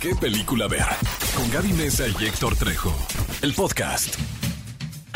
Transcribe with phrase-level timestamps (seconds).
[0.00, 0.84] ¿Qué película ver?
[1.34, 2.94] Con Gaby Mesa y Héctor Trejo.
[3.42, 4.16] El podcast.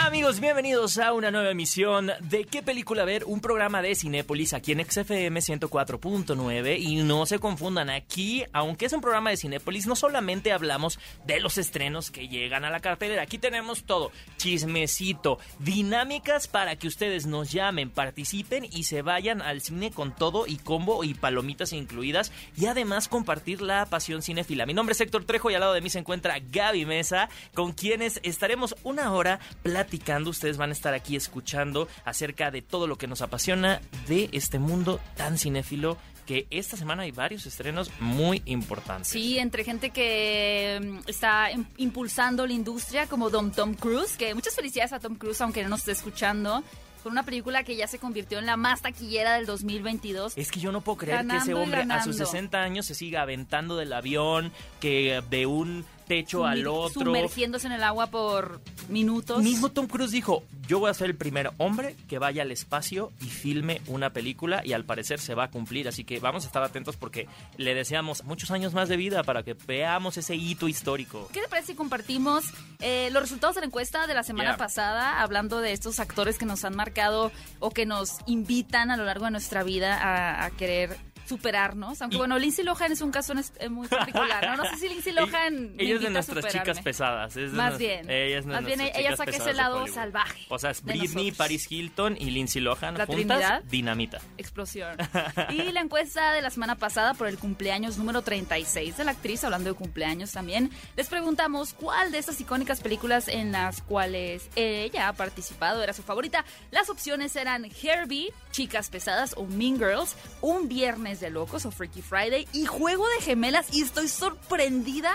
[0.02, 3.24] Amigos, bienvenidos a una nueva emisión de ¿Qué película ver?
[3.26, 8.94] Un programa de Cinépolis aquí en XFM 104.9 y no se confundan, aquí, aunque es
[8.94, 13.22] un programa de Cinépolis, no solamente hablamos de los estrenos que llegan a la cartelera,
[13.22, 19.60] aquí tenemos todo, chismecito, dinámicas para que ustedes nos llamen, participen y se vayan al
[19.60, 24.64] cine con todo y combo y palomitas incluidas y además compartir la pasión cinéfila.
[24.64, 27.72] Mi nombre es Héctor Trejo y al lado de mí se encuentra Gaby Mesa, con
[27.72, 29.89] quienes estaremos una hora platicando
[30.30, 34.58] Ustedes van a estar aquí escuchando acerca de todo lo que nos apasiona de este
[34.58, 39.08] mundo tan cinéfilo que esta semana hay varios estrenos muy importantes.
[39.08, 44.32] Sí, entre gente que mm, está im- impulsando la industria, como Don Tom Cruise, que
[44.34, 46.62] muchas felicidades a Tom Cruise, aunque no nos esté escuchando,
[47.02, 50.34] con una película que ya se convirtió en la más taquillera del 2022.
[50.36, 53.22] Es que yo no puedo creer que ese hombre a sus 60 años se siga
[53.22, 57.04] aventando del avión, que de un techo al otro.
[57.04, 59.44] Sumergiéndose en el agua por minutos.
[59.44, 63.12] Mismo Tom Cruise dijo, yo voy a ser el primer hombre que vaya al espacio
[63.20, 66.46] y filme una película y al parecer se va a cumplir, así que vamos a
[66.48, 70.66] estar atentos porque le deseamos muchos años más de vida para que veamos ese hito
[70.66, 71.28] histórico.
[71.32, 72.44] ¿Qué te parece si compartimos
[72.80, 74.56] eh, los resultados de la encuesta de la semana Yeah.
[74.56, 79.04] pasada, hablando de estos actores que nos han marcado o que nos invitan a lo
[79.04, 80.96] largo de nuestra vida a, a querer
[81.30, 82.02] superarnos?
[82.02, 83.32] Aunque Y- bueno, Lindsay Lohan es un caso
[83.70, 84.56] muy particular, ¿no?
[84.62, 87.36] No sé si Lindsay Lohan Ella es de nuestras chicas pesadas.
[87.36, 88.10] es Más nos- bien.
[88.10, 91.32] Ella es Más bien, ella saca ese lado salvaje O sea, es Britney.
[91.32, 93.62] Paris Hilton y Lindsay Lohan La juntas, Trinidad.
[93.64, 94.18] dinamita.
[94.36, 94.96] Explosión.
[95.50, 99.42] Y la encuesta de la semana pasada por el cumpleaños número 36 de la actriz,
[99.44, 105.08] hablando de cumpleaños también, les preguntamos cuál de estas icónicas películas en las cuales ella
[105.08, 106.44] ha participado era su favorita.
[106.70, 112.02] Las opciones eran Herbie, Chicas Pesadas o Mean Girls, Un Viernes de Locos o Freaky
[112.02, 112.48] Friday.
[112.52, 115.14] Y Juego de Gemelas y estoy sorprendida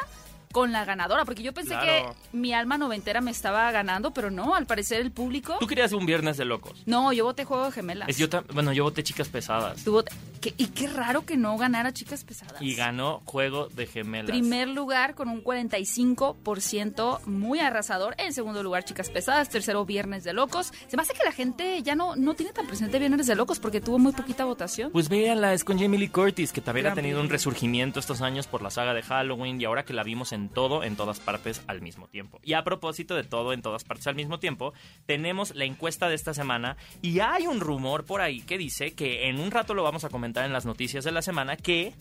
[0.56, 2.16] con la ganadora, porque yo pensé Claro.
[2.32, 5.58] que mi alma noventera me estaba ganando, pero no, al parecer el público...
[5.60, 6.82] Tú querías un viernes de locos.
[6.86, 8.08] No, yo voté Juego de Gemelas.
[8.08, 9.84] Es yo tam- bueno, yo voté chicas pesadas.
[9.84, 12.62] Tú vot- que- y qué raro que no ganara Chicas Pesadas.
[12.62, 14.30] Y ganó Juego de Gemelas.
[14.32, 18.16] Primer lugar con un 45% muy arrasador.
[18.18, 19.50] En segundo lugar, Chicas Pesadas.
[19.50, 20.72] Tercero, Viernes de Locos.
[20.88, 23.60] Se me hace que la gente ya no, no tiene tan presente Viernes de Locos
[23.60, 24.92] porque tuvo muy poquita votación.
[24.92, 28.22] Pues véanla, es con Jamie Lee Curtis, que también Gran ha tenido un resurgimiento estos
[28.22, 31.20] años por la saga de Halloween y ahora que la vimos en todo, en todas
[31.20, 32.40] partes al mismo tiempo.
[32.44, 34.74] Y a propósito de todo, en todas partes al mismo tiempo,
[35.06, 39.30] tenemos la encuesta de esta semana y hay un rumor por ahí que dice que
[39.30, 41.94] en un rato lo vamos a comentar en las noticias de la semana que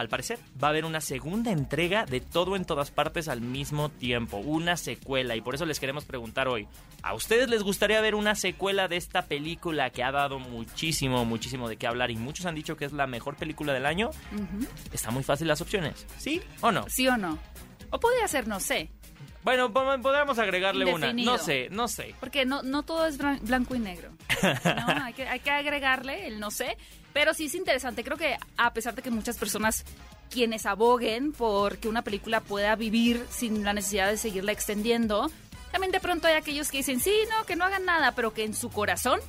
[0.00, 3.88] al parecer, va a haber una segunda entrega de todo en todas partes al mismo
[3.88, 6.66] tiempo, una secuela, y por eso les queremos preguntar hoy,
[7.02, 11.68] ¿a ustedes les gustaría ver una secuela de esta película que ha dado muchísimo, muchísimo
[11.68, 14.10] de qué hablar y muchos han dicho que es la mejor película del año?
[14.92, 16.84] Está muy fácil las opciones, ¿sí o no?
[16.88, 17.38] ¿Sí o no?
[17.90, 18.90] O podría ser, no sé.
[19.42, 22.14] Bueno, po- podríamos agregarle una, no sé, no sé.
[22.20, 24.10] Porque no, no todo es blan- blanco y negro.
[24.42, 25.04] ¿no?
[25.04, 26.76] Hay, que, hay que agregarle el no sé.
[27.12, 28.04] Pero sí es interesante.
[28.04, 29.84] Creo que a pesar de que muchas personas
[30.30, 35.30] quienes aboguen por que una película pueda vivir sin la necesidad de seguirla extendiendo,
[35.72, 38.44] también de pronto hay aquellos que dicen, sí, no, que no hagan nada, pero que
[38.44, 39.20] en su corazón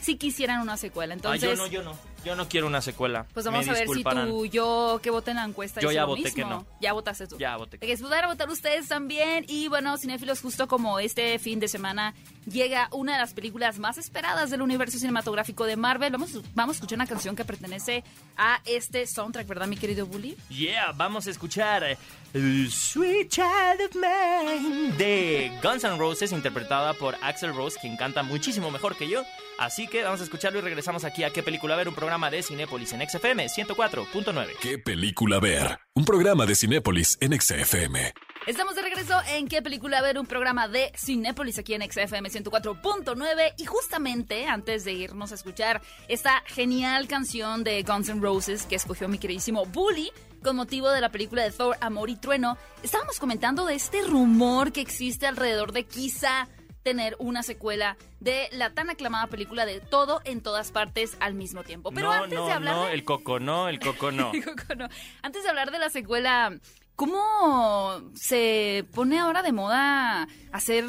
[0.00, 1.12] sí quisieran una secuela.
[1.12, 3.24] Ah, Entonces, yo no, yo no, yo no quiero una secuela.
[3.32, 6.00] pues vamos Me a ver si tú, yo, que voté en la encuesta, Yo ya
[6.00, 6.34] lo voté mismo.
[6.34, 6.66] que no.
[6.80, 7.38] Ya votaste tú.
[7.38, 7.78] Ya voté.
[7.78, 9.44] Que poder votar ustedes también.
[9.48, 12.14] Y bueno, cinéfilos, justo como este fin de semana
[12.50, 16.10] llega una de las películas más esperadas del universo cinematográfico de Marvel.
[16.10, 18.02] Vamos, vamos a escuchar una canción que pertenece
[18.36, 20.36] a este soundtrack, ¿verdad, mi querido Bully?
[20.48, 21.96] Yeah, vamos a escuchar
[22.36, 28.70] Sweet Child of Mine de Guns N' Roses, interpretada por Axel Rose, quien canta muchísimo
[28.70, 29.22] mejor que yo.
[29.58, 31.88] Así que vamos a escucharlo y regresamos aquí a ¿Qué película ver?
[31.88, 34.48] Un programa de Cinépolis en XFM 104.9.
[34.60, 35.78] ¿Qué película ver?
[35.94, 38.12] Un programa de Cinépolis en XFM.
[38.46, 40.18] Estamos de regreso en ¿Qué película ver?
[40.18, 45.80] Un programa de Cinépolis aquí en XFM 104.9 y justamente antes de irnos a escuchar
[46.06, 50.12] esta genial canción de Guns N' Roses que escogió mi queridísimo Bully
[50.46, 54.70] con motivo de la película de Thor, Amor y Trueno, estábamos comentando de este rumor
[54.70, 56.46] que existe alrededor de quizá
[56.84, 61.64] tener una secuela de la tan aclamada película de todo en todas partes al mismo
[61.64, 61.90] tiempo.
[61.90, 62.94] Pero no, antes no, de hablar no, de...
[62.94, 64.30] el coco no, el coco no.
[64.44, 64.88] Coco, no.
[65.20, 66.56] Antes de hablar de la secuela,
[66.94, 70.84] ¿cómo se pone ahora de moda hacer,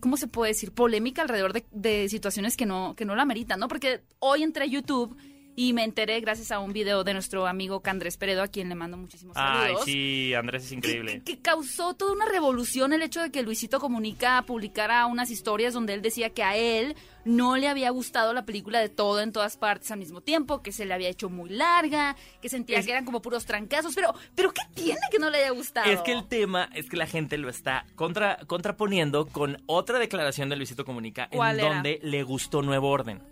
[0.00, 3.60] cómo se puede decir, polémica alrededor de, de situaciones que no, que no la meritan,
[3.60, 3.68] ¿no?
[3.68, 5.18] Porque hoy entre YouTube
[5.56, 8.74] y me enteré gracias a un video de nuestro amigo Candrés Peredo, a quien le
[8.74, 9.84] mando muchísimos Ay, saludos.
[9.86, 11.22] sí, Andrés es increíble.
[11.24, 15.72] Que, que causó toda una revolución el hecho de que Luisito Comunica publicara unas historias
[15.74, 16.94] donde él decía que a él
[17.24, 20.70] no le había gustado la película de todo en todas partes al mismo tiempo, que
[20.70, 24.14] se le había hecho muy larga, que sentía Es- que eran como puros trancazos, pero,
[24.34, 25.90] pero ¿qué tiene que no le haya gustado?
[25.90, 30.48] Es que el tema es que la gente lo está contra, contraponiendo con otra declaración
[30.50, 33.22] de Luisito Comunica en donde le gustó Nuevo Orden.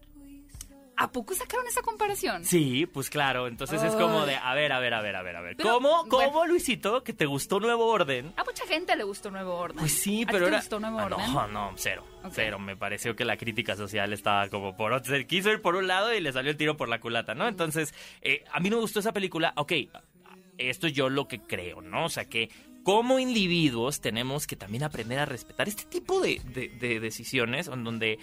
[0.96, 2.44] ¿A poco sacaron esa comparación?
[2.44, 5.36] Sí, pues claro, entonces es como de, a ver, a ver, a ver, a ver,
[5.36, 5.56] a ver.
[5.56, 6.46] ¿Cómo, cómo bueno.
[6.52, 8.32] Luisito, que te gustó Nuevo Orden?
[8.36, 9.78] A mucha gente le gustó Nuevo Orden.
[9.78, 10.58] Pues sí, ¿A ti pero te era...
[10.58, 11.32] gustó Nuevo Ah, Orden?
[11.34, 12.58] No, no, cero, cero.
[12.60, 15.12] Me pareció que la crítica social estaba como por otro...
[15.16, 17.48] Se quiso ir por un lado y le salió el tiro por la culata, ¿no?
[17.48, 17.92] Entonces,
[18.22, 19.52] eh, a mí no me gustó esa película.
[19.56, 19.72] Ok,
[20.58, 22.04] esto es yo lo que creo, ¿no?
[22.04, 22.50] O sea que
[22.84, 27.82] como individuos tenemos que también aprender a respetar este tipo de, de- de decisiones en
[27.82, 28.18] donde,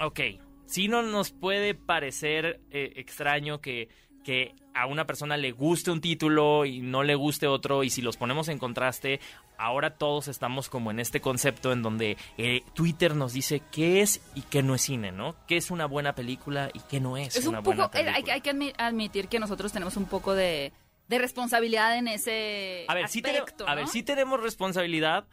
[0.00, 0.20] ok,
[0.68, 3.88] sí no nos puede parecer eh, extraño que,
[4.22, 8.02] que a una persona le guste un título y no le guste otro y si
[8.02, 9.18] los ponemos en contraste,
[9.56, 14.20] ahora todos estamos como en este concepto en donde eh, Twitter nos dice qué es
[14.36, 15.34] y qué no es cine, ¿no?
[15.48, 18.04] ¿Qué es una buena película y qué no es, Es una un buena poco, eh,
[18.04, 18.16] película?
[18.16, 20.72] hay, que- hay que admi- admitir que nosotros tenemos un poco de,
[21.08, 25.26] de responsabilidad en ese A ver, sí tenemos, aspecto, a ver, sí tenemos responsabilidad,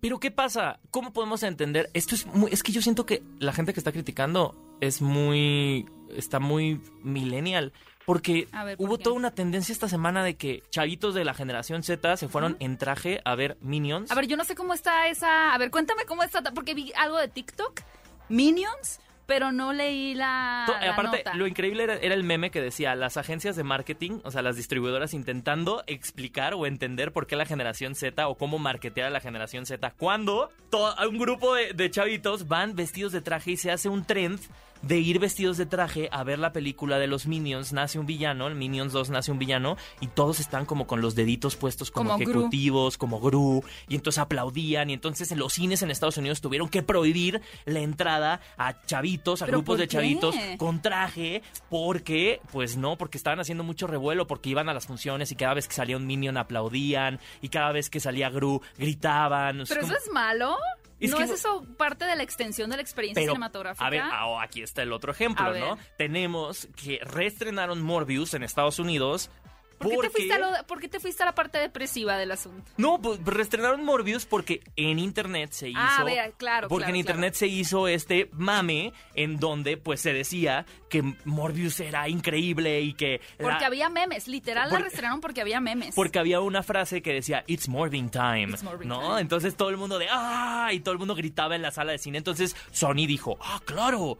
[0.00, 0.80] pero ¿qué pasa?
[0.90, 1.90] ¿Cómo podemos entender?
[1.94, 5.86] Esto es muy, es que yo siento que la gente que está criticando es muy,
[6.16, 7.72] está muy millennial.
[8.06, 9.04] Porque A ver, ¿por hubo qué?
[9.04, 12.76] toda una tendencia esta semana de que chavitos de la generación Z se fueron en
[12.78, 14.10] traje a ver Minions.
[14.10, 15.54] A ver, yo no sé cómo está esa...
[15.54, 17.82] A ver, cuéntame cómo está, porque vi algo de TikTok,
[18.28, 19.00] Minions,
[19.30, 21.34] pero no leí la, To- la aparte, nota.
[21.34, 24.56] lo increíble era, era el meme que decía las agencias de marketing, o sea, las
[24.56, 29.20] distribuidoras intentando explicar o entender por qué la generación Z o cómo marketear a la
[29.20, 30.50] generación Z cuando
[31.08, 34.40] un grupo de, de chavitos van vestidos de traje y se hace un trend
[34.82, 38.46] de ir vestidos de traje a ver la película de los Minions, nace un villano,
[38.46, 42.12] el Minions 2 nace un villano y todos están como con los deditos puestos como,
[42.12, 42.30] Como Gru.
[42.30, 46.70] ejecutivos, como Gru, y entonces aplaudían y entonces en los cines en Estados Unidos tuvieron
[46.70, 49.10] que prohibir la entrada a chavitos,
[49.42, 54.26] a ¿Pero grupos de chavitos con traje porque, pues no, porque estaban haciendo mucho revuelo,
[54.26, 57.72] porque iban a las funciones y cada vez que salía un Minion aplaudían y cada
[57.72, 59.60] vez que salía Gru gritaban.
[59.60, 60.56] o sea, ¿Pero como- eso es malo?
[60.98, 63.86] Es ¿No que es eso parte de la extensión de la experiencia pero, cinematográfica?
[63.86, 65.54] a ver, ah, aquí está el otro ejemplo.
[65.58, 65.78] ¿no?
[65.96, 69.30] Tenemos que reestrenaron Morbius en Estados Unidos.
[69.80, 72.30] ¿Por, qué te fuiste a lo- por qué te fuiste a la parte depresiva del
[72.32, 72.70] asunto?
[72.76, 75.78] No, pues reestrenaron Morbius porque en internet se hizo.
[75.80, 80.12] Ah, ver, claro, Porque claro, en internet se hizo este mame en donde pues se
[80.12, 83.20] decía que Morbius era increíble y que.
[83.38, 85.94] la- Porque había memes, literal la reestrenaron porque había memes.
[85.94, 89.00] porque había una frase que decía It's Morbin Time, It's Morbin ¿no?
[89.00, 89.20] time.
[89.22, 90.68] Entonces todo el mundo de ¡ah!
[90.72, 92.18] y todo el mundo gritaba en la sala de cine.
[92.18, 94.18] Entonces Sony dijo ¡ah, claro!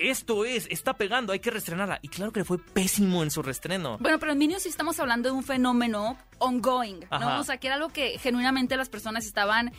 [0.00, 1.98] Esto es, está pegando, hay que reestrenarla.
[2.02, 3.98] Y claro que le fue pésimo en su reestreno.
[3.98, 7.24] Bueno, pero en Minions sí estamos hablando de un fenómeno ongoing, Ajá.
[7.24, 7.40] ¿no?
[7.40, 9.72] O sea, que era algo que genuinamente las personas estaban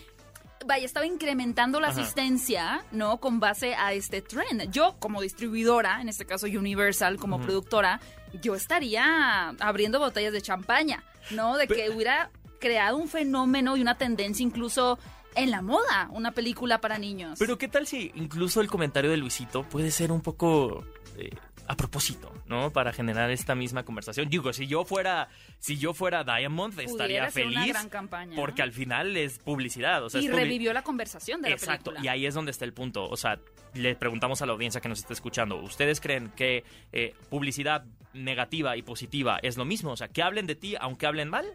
[0.66, 2.02] vaya, estaba incrementando la Ajá.
[2.02, 3.18] asistencia, ¿no?
[3.20, 4.72] Con base a este trend.
[4.72, 8.00] Yo, como distribuidora, en este caso Universal, como productora,
[8.42, 11.58] yo estaría abriendo botellas de champaña, ¿no?
[11.58, 12.30] De que hubiera
[12.60, 15.00] creado un fenómeno y una tendencia incluso
[15.36, 17.38] en la moda, una película para niños.
[17.40, 20.84] Pero qué tal si incluso el comentario de Luisito puede ser un poco
[21.18, 21.30] eh,
[21.68, 22.72] a propósito, ¿no?
[22.72, 24.28] Para generar esta misma conversación.
[24.30, 25.30] Digo, si yo fuera,
[25.60, 27.56] si yo fuera Diamond, estaría Pudiera feliz.
[27.58, 28.36] una gran campaña.
[28.36, 30.04] Porque al final es publicidad.
[30.04, 32.06] O sea, y revivió la conversación de la Exacto, película.
[32.06, 33.06] y ahí es donde está el punto.
[33.08, 33.40] O sea,
[33.74, 38.76] le preguntamos a la audiencia que nos está escuchando, ¿ustedes creen que eh, publicidad negativa
[38.76, 39.92] y positiva es lo mismo?
[39.92, 41.46] O sea, que hablen de ti aunque hablen mal.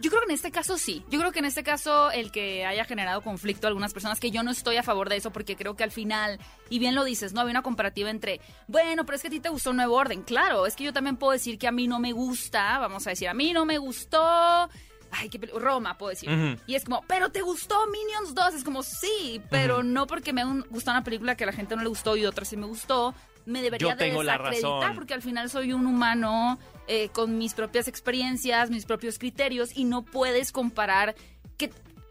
[0.00, 1.04] Yo creo que en este caso sí.
[1.08, 4.30] Yo creo que en este caso el que haya generado conflicto a algunas personas, que
[4.30, 6.38] yo no estoy a favor de eso porque creo que al final,
[6.68, 9.40] y bien lo dices, no había una comparativa entre, bueno, pero es que a ti
[9.40, 10.22] te gustó nuevo orden.
[10.22, 13.10] Claro, es que yo también puedo decir que a mí no me gusta, vamos a
[13.10, 14.68] decir, a mí no me gustó.
[15.12, 16.28] Ay, qué Roma, puedo decir.
[16.66, 18.54] Y es como, pero te gustó Minions 2.
[18.54, 21.82] Es como, sí, pero no porque me gustó una película que a la gente no
[21.82, 23.14] le gustó y otra sí me gustó,
[23.46, 24.94] me debería Yo de la desacreditar razón.
[24.94, 29.84] porque al final soy un humano eh, con mis propias experiencias, mis propios criterios y
[29.84, 31.14] no puedes comparar
[31.56, 31.70] que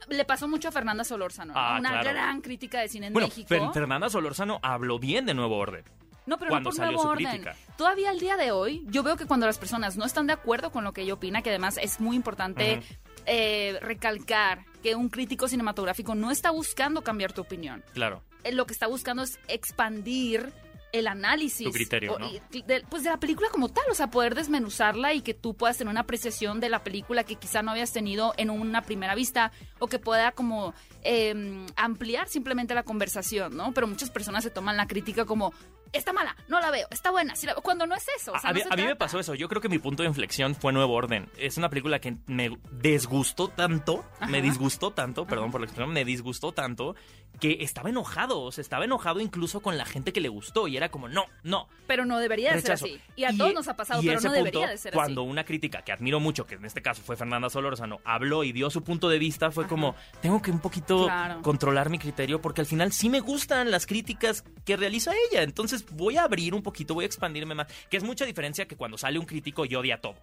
[0.10, 1.60] le pasó mucho a Fernanda Solórzano, ¿no?
[1.60, 2.12] Ah, una claro.
[2.12, 3.48] gran crítica de cine en Bueno, México.
[3.54, 5.84] Fer- Fernanda Solórzano habló bien de Nuevo Orden.
[6.28, 7.28] No, pero cuando no por salió nuevo su orden.
[7.28, 7.56] crítica.
[7.78, 10.72] Todavía al día de hoy, yo veo que cuando las personas no están de acuerdo
[10.72, 12.82] con lo que ella opina, que además es muy importante
[13.28, 17.84] eh, recalcar que un crítico cinematográfico no está buscando cambiar tu opinión.
[17.94, 18.24] Claro.
[18.44, 20.52] Eh, Lo que está buscando es expandir
[21.00, 21.66] el análisis.
[21.66, 22.18] Tu criterio,
[22.52, 25.78] de- pues de la película como tal, o sea, poder desmenuzarla y que tú puedas
[25.78, 29.52] tener una apreciación de la película que quizá no habías tenido en una primera vista
[29.80, 30.74] o que pueda como
[31.04, 33.74] eh, ampliar simplemente la conversación, ¿no?
[33.74, 35.54] Pero muchas personas se toman la crítica como
[35.94, 38.34] está mala, no la veo, está buena, la veo", cuando no es eso.
[38.34, 39.34] o sea, a, no mí- se a mí me pasó eso.
[39.36, 41.30] Yo creo que mi punto de inflexión fue Nuevo Orden.
[41.38, 46.04] Es una película que me desgustó tanto, me disgustó tanto, perdón por la expresión, me
[46.04, 46.96] disgustó tanto
[47.40, 48.42] que estaba enojado.
[48.42, 51.26] O sea, estaba enojado incluso con la gente que le gustó y era como, no,
[51.44, 51.68] no.
[51.88, 53.00] Pero no debería de ser así.
[53.16, 55.30] Y a todos nos ha pasado, pero no debería punto, de ser cuando así.
[55.30, 58.70] una crítica que admiro mucho, que en este caso fue Fernanda Solórzano, habló y dio
[58.70, 61.42] su punto de vista, fue como, tengo que un poquito Claro.
[61.42, 65.44] controlar mi criterio porque al final sí me gustan las críticas que realiza ella.
[65.44, 67.68] Entonces voy a abrir un poquito, voy a expandirme más.
[67.90, 70.16] Que es mucha diferencia que cuando sale un crítico y odia todo.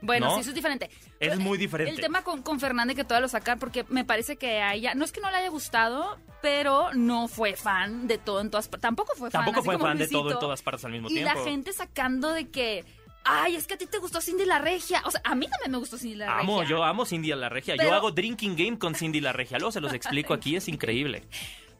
[0.00, 0.34] Bueno, ¿no?
[0.34, 0.90] sí, eso es diferente.
[1.18, 1.92] Es Pero, muy diferente.
[1.92, 4.94] El tema con, con Fernández que todas lo sacan porque me parece que a ella,
[4.94, 8.68] no es que no le haya gustado, pero no fue fan de todo en todas
[8.68, 8.82] partes.
[8.82, 9.44] Tampoco fue fan.
[9.44, 11.32] Tampoco fue fan de todo en todas partes al mismo Y tiempo.
[11.34, 12.84] la gente sacando de que,
[13.24, 15.00] ay, es que a ti te gustó Cindy la Regia.
[15.06, 16.76] O sea, a mí también me gustó Cindy la Amo, Regia.
[16.76, 17.74] yo amo Cindy la Regia.
[17.78, 19.58] Pero- Yo hago drinking game con Cindy la Regia.
[19.58, 21.22] Luego se los explico aquí, es increíble.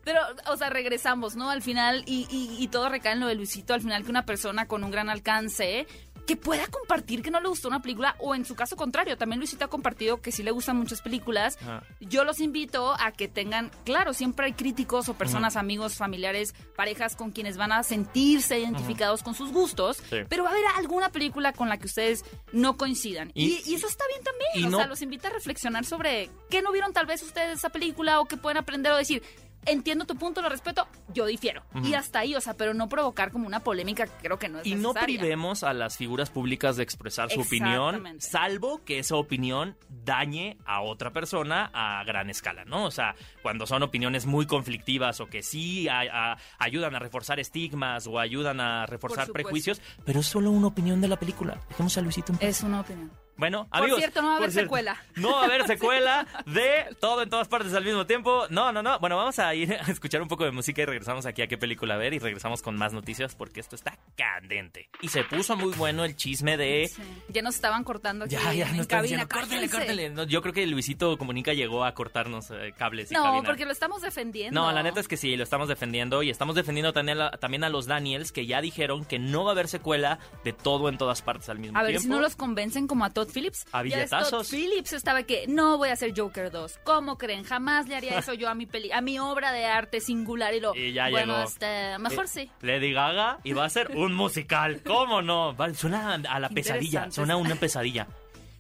[0.05, 1.49] Pero, o sea, regresamos, ¿no?
[1.51, 4.27] Al final, y, y- y todo recae en lo de Luisito, al final que una
[4.27, 5.87] persona con un gran alcance
[6.27, 9.39] que pueda compartir que no le gustó una película, o en su caso contrario, también
[9.41, 11.59] Luisito ha compartido que sí le gustan muchas películas.
[12.01, 17.15] Yo los invito a que tengan, claro, siempre hay críticos o personas, amigos, familiares, parejas
[17.17, 20.19] con quienes van a sentirse identificados con sus gustos, Sí.
[20.29, 23.31] pero va a haber alguna película con la que ustedes no coincidan.
[23.35, 26.31] Y, Y- y eso está bien también, o no- sea, los invita a reflexionar sobre
[26.49, 29.23] qué no vieron tal vez ustedes de esa película o qué pueden aprender o decir.
[29.67, 31.63] Entiendo tu punto, lo respeto, yo difiero.
[31.83, 34.61] Y hasta ahí, o sea, pero no provocar como una polémica que creo que no
[34.61, 39.17] es Y no privemos a las figuras públicas de expresar su opinión, salvo que esa
[39.17, 42.85] opinión dañe a otra persona a gran escala, ¿no?
[42.85, 47.41] O sea, cuando son opiniones muy conflictivas o que sí a- a- ayudan a reforzar
[47.41, 51.61] estigmas o ayudan a reforzar prejuicios, pero es solo una opinión de la película.
[51.71, 52.49] Dejemos a Luisito en paz.
[52.49, 53.11] Es una opinión.
[53.37, 53.99] Bueno, Por amigos.
[53.99, 55.03] cierto, no va a por haber cierto, secuela.
[55.17, 58.47] No va a haber secuela de todo en todas partes al mismo tiempo.
[58.51, 58.99] No, no, no.
[59.01, 61.59] Bueno, vamos a ir a escuchar un poco de música y regresamos aquí a qué
[61.59, 64.89] película ver y regresamos con más noticias porque esto está candente.
[65.03, 66.89] Y se puso muy bueno el chisme de...
[66.95, 67.03] Sí.
[67.29, 69.03] Ya nos estaban cortando aquí Ya, ya, en nos cabina.
[69.03, 69.77] diciendo, córtale, cállense".
[69.77, 70.11] córtale.
[70.11, 73.43] No, yo creo que Luisito Comunica llegó a cortarnos eh, cables y No, cabina.
[73.49, 74.61] porque lo estamos defendiendo.
[74.61, 77.65] No, la neta es que sí, lo estamos defendiendo y estamos defendiendo también a, también
[77.65, 80.99] a los Daniels que ya dijeron que no va a haber secuela de todo en
[80.99, 82.03] todas partes al mismo A ver tiempo.
[82.03, 83.67] si no los convencen como a Todd Phillips.
[83.73, 84.31] A billetazos.
[84.31, 86.79] Todd Phillips estaba que no voy a hacer Joker 2.
[86.85, 87.45] ¿Cómo creen?
[87.45, 90.61] Jamás le haría eso yo a mi peli, a mi obra de arte singular y
[90.61, 90.75] lo.
[90.75, 91.49] Y ya bueno, llegó.
[91.49, 92.51] este, mejor Eh, sí.
[92.63, 94.83] Lady Gaga y va a ser un musical.
[94.85, 95.55] ¿Cómo no?
[95.57, 97.11] Va- Suena a la pesadilla.
[97.11, 98.07] Suena a una pesadilla.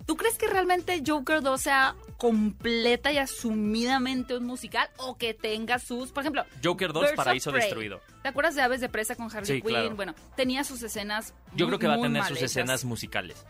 [0.07, 5.79] ¿Tú crees que realmente Joker 2 sea completa y asumidamente un musical o que tenga
[5.79, 7.51] sus, por ejemplo, Joker 2, Birds Paraíso.
[7.53, 8.01] Destruido.
[8.23, 9.71] ¿Te acuerdas de Aves de Presa con Harley Sí, Quinn?
[9.71, 9.97] claro.
[9.97, 11.33] Bueno, tenía sus escenas.
[11.55, 13.47] Yo muy- creo que va a tener sus escenas musicales.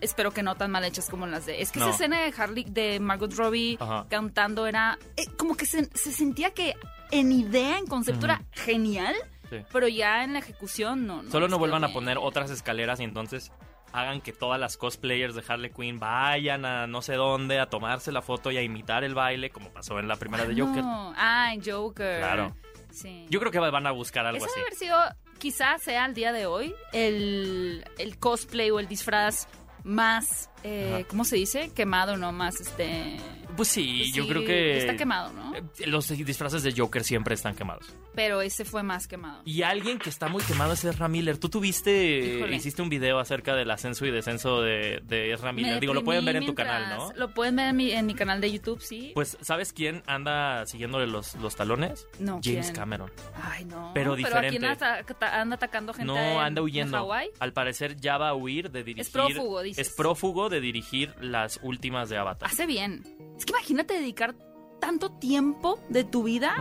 [0.00, 1.60] Espero que no tan mal hechas como las de.
[1.62, 1.86] Es que No.
[1.86, 4.06] esa escena de Harley, de Margot Robbie Ajá.
[4.08, 4.98] cantando era.
[5.16, 6.74] eh, como que se, se sentía que
[7.10, 9.14] en idea, en concepto era genial,
[9.48, 9.56] Sí.
[9.72, 11.22] pero ya en la ejecución no.
[11.30, 13.50] Solo les no vuelvan a poner otras escaleras y entonces
[13.92, 18.12] hagan que todas las cosplayers de Harley Quinn vayan a no sé dónde a tomarse
[18.12, 20.84] la foto y a imitar el baile como pasó en la primera de Joker.
[20.84, 21.12] No.
[21.16, 22.18] Ah, en Joker.
[22.20, 22.54] Claro.
[22.92, 23.26] Sí.
[23.30, 24.54] Yo creo que van a buscar algo así.
[24.54, 24.98] debe haber sido,
[25.38, 29.48] quizás sea al día de hoy, el, el cosplay o el disfraz
[29.84, 31.04] más, eh.
[31.08, 31.70] ¿cómo se dice?
[31.74, 32.32] Quemado, ¿no?
[32.32, 33.18] Más, este...
[33.56, 35.54] Pues sí, pues yo creo que Está quemado, ¿no?
[35.54, 37.94] eh, los disfraces de Joker siempre están quemados.
[38.14, 39.42] Pero ese fue más quemado.
[39.44, 41.38] Y alguien que está muy quemado es Ezra Miller.
[41.38, 42.56] Tú tuviste, Híjole.
[42.56, 45.80] hiciste un video acerca del ascenso y descenso de, de Ezra Me Miller.
[45.80, 47.12] Digo, lo pueden ver en tu canal, ¿no?
[47.14, 49.12] Lo pueden ver en mi, en mi canal de YouTube, sí.
[49.14, 52.06] Pues, ¿sabes quién anda siguiéndole los, los talones?
[52.18, 52.74] No, James ¿quién?
[52.74, 53.10] Cameron.
[53.42, 53.92] Ay, no.
[53.94, 54.50] pero ¿a diferente.
[54.58, 56.96] quién ata- anda atacando gente No, en- anda en huyendo.
[56.96, 57.28] Hawái?
[57.38, 59.12] Al parecer ya va a huir de dirigir.
[59.12, 59.88] prófugo, dices.
[59.88, 62.48] Es prófugo de dirigir las últimas de Avatar.
[62.50, 63.04] Hace bien.
[63.40, 64.34] Es que imagínate dedicar
[64.80, 66.54] tanto tiempo de tu vida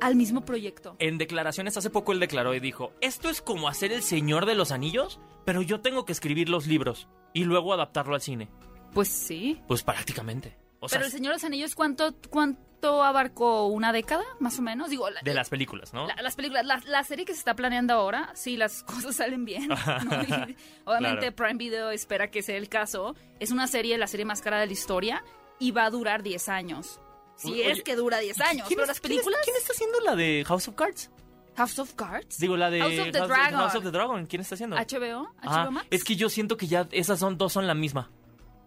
[0.00, 0.96] al mismo proyecto.
[0.98, 4.54] En declaraciones hace poco él declaró y dijo, esto es como hacer el Señor de
[4.56, 8.48] los Anillos, pero yo tengo que escribir los libros y luego adaptarlo al cine.
[8.92, 9.60] Pues sí.
[9.68, 10.56] Pues prácticamente.
[10.80, 13.66] O sea, Pero el Señor de los Anillos, ¿cuánto, ¿cuánto abarcó?
[13.68, 14.90] ¿Una década, más o menos?
[14.90, 16.06] Digo, la- de las películas, ¿no?
[16.06, 19.44] la- las películas, la, la serie que se está planeando ahora, sí, las cosas salen
[19.44, 19.70] bien.
[20.84, 21.36] obviamente Claro.
[21.36, 23.14] Prime Video espera que sea el caso.
[23.40, 25.24] Es una serie, la serie más cara de la historia,
[25.64, 27.00] y va a durar 10 años.
[27.36, 28.68] Si Oye, es que dura 10 años.
[28.68, 29.40] ¿Quién Pero es- las quién es- películas...
[29.44, 31.10] ¿Quién está haciendo la de House of Cards?
[31.56, 32.38] House of Cards.
[32.38, 33.58] Digo, la de House of the Dragon.
[33.60, 34.26] House of the Dragon.
[34.26, 34.76] ¿Quién está haciendo?
[34.76, 35.22] HBO.
[35.22, 35.86] HBO Ah, Max.
[35.90, 38.10] es que yo siento que ya esas son dos son la misma.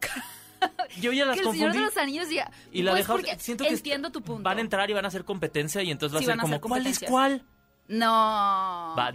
[1.02, 1.78] Yo ya las que el Señor confundí.
[1.78, 2.52] de los Anillos ya...
[2.72, 4.42] Y la pues de House, porque siento que entiendo tu punto.
[4.44, 6.60] van a entrar y van a hacer competencia y entonces va Sí, a ser como
[6.62, 7.46] ¿cuál es cuál?
[7.88, 8.96] No.
[8.98, 9.14] Va,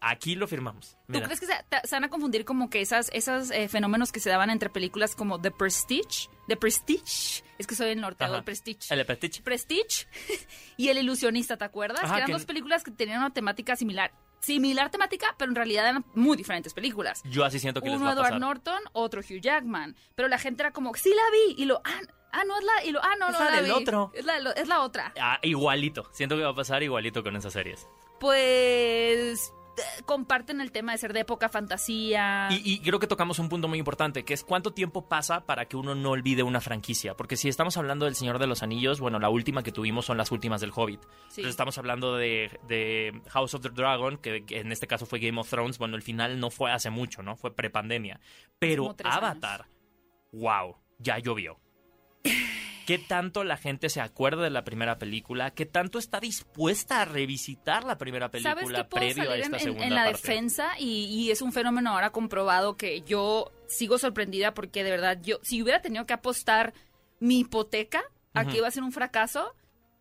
[0.00, 0.96] aquí lo firmamos.
[1.12, 4.12] ¿Tú crees que se, te- se van a confundir como que esas, esos eh, fenómenos
[4.12, 6.28] que se daban entre películas como The Prestige?
[6.48, 7.44] The Prestige.
[7.58, 8.92] Es que soy del norte, el Prestige.
[8.94, 9.42] El Petit.
[9.42, 10.06] Prestige
[10.76, 12.02] y El Ilusionista, ¿te acuerdas?
[12.04, 14.12] Ajá, que eran que- dos películas que tenían una temática similar.
[14.40, 17.22] similar temática, pero en realidad eran muy diferentes películas.
[17.24, 18.40] Yo así siento que les Uno va a Edward.
[18.40, 19.94] Norton, otro Hugh Jackman.
[20.14, 21.22] Pero la gente era como, sí la
[21.54, 21.62] vi.
[21.62, 22.00] Y lo, ah,
[22.32, 23.70] ah, no es la, y lo, ah, no, Es no la la del vi.
[23.70, 24.10] otro.
[24.14, 25.12] Es la, es la otra.
[25.20, 26.08] Ah, igualito.
[26.12, 27.86] Siento que va a pasar igualito con esas series.
[28.18, 32.48] Pues eh, comparten el tema de ser de época fantasía.
[32.50, 35.66] Y, y creo que tocamos un punto muy importante, que es cuánto tiempo pasa para
[35.66, 37.14] que uno no olvide una franquicia.
[37.16, 40.16] Porque si estamos hablando del Señor de los Anillos, bueno, la última que tuvimos son
[40.18, 41.00] las últimas del Hobbit.
[41.02, 41.08] Sí.
[41.40, 45.18] Entonces estamos hablando de, de House of the Dragon, que, que en este caso fue
[45.18, 45.78] Game of Thrones.
[45.78, 47.36] Bueno, el final no fue hace mucho, ¿no?
[47.36, 48.20] Fue prepandemia.
[48.58, 49.66] Pero Avatar,
[50.32, 51.58] wow, ya llovió.
[52.86, 55.52] ¿Qué tanto la gente se acuerda de la primera película?
[55.52, 59.56] ¿Qué tanto está dispuesta a revisitar la primera ¿Sabes qué película puedo previo a esta
[59.58, 60.16] en, segunda en la parte?
[60.18, 60.70] defensa?
[60.78, 65.38] Y, y es un fenómeno ahora comprobado que yo sigo sorprendida porque de verdad yo,
[65.42, 66.74] si hubiera tenido que apostar
[67.20, 68.02] mi hipoteca
[68.34, 69.54] a que iba a ser un fracaso,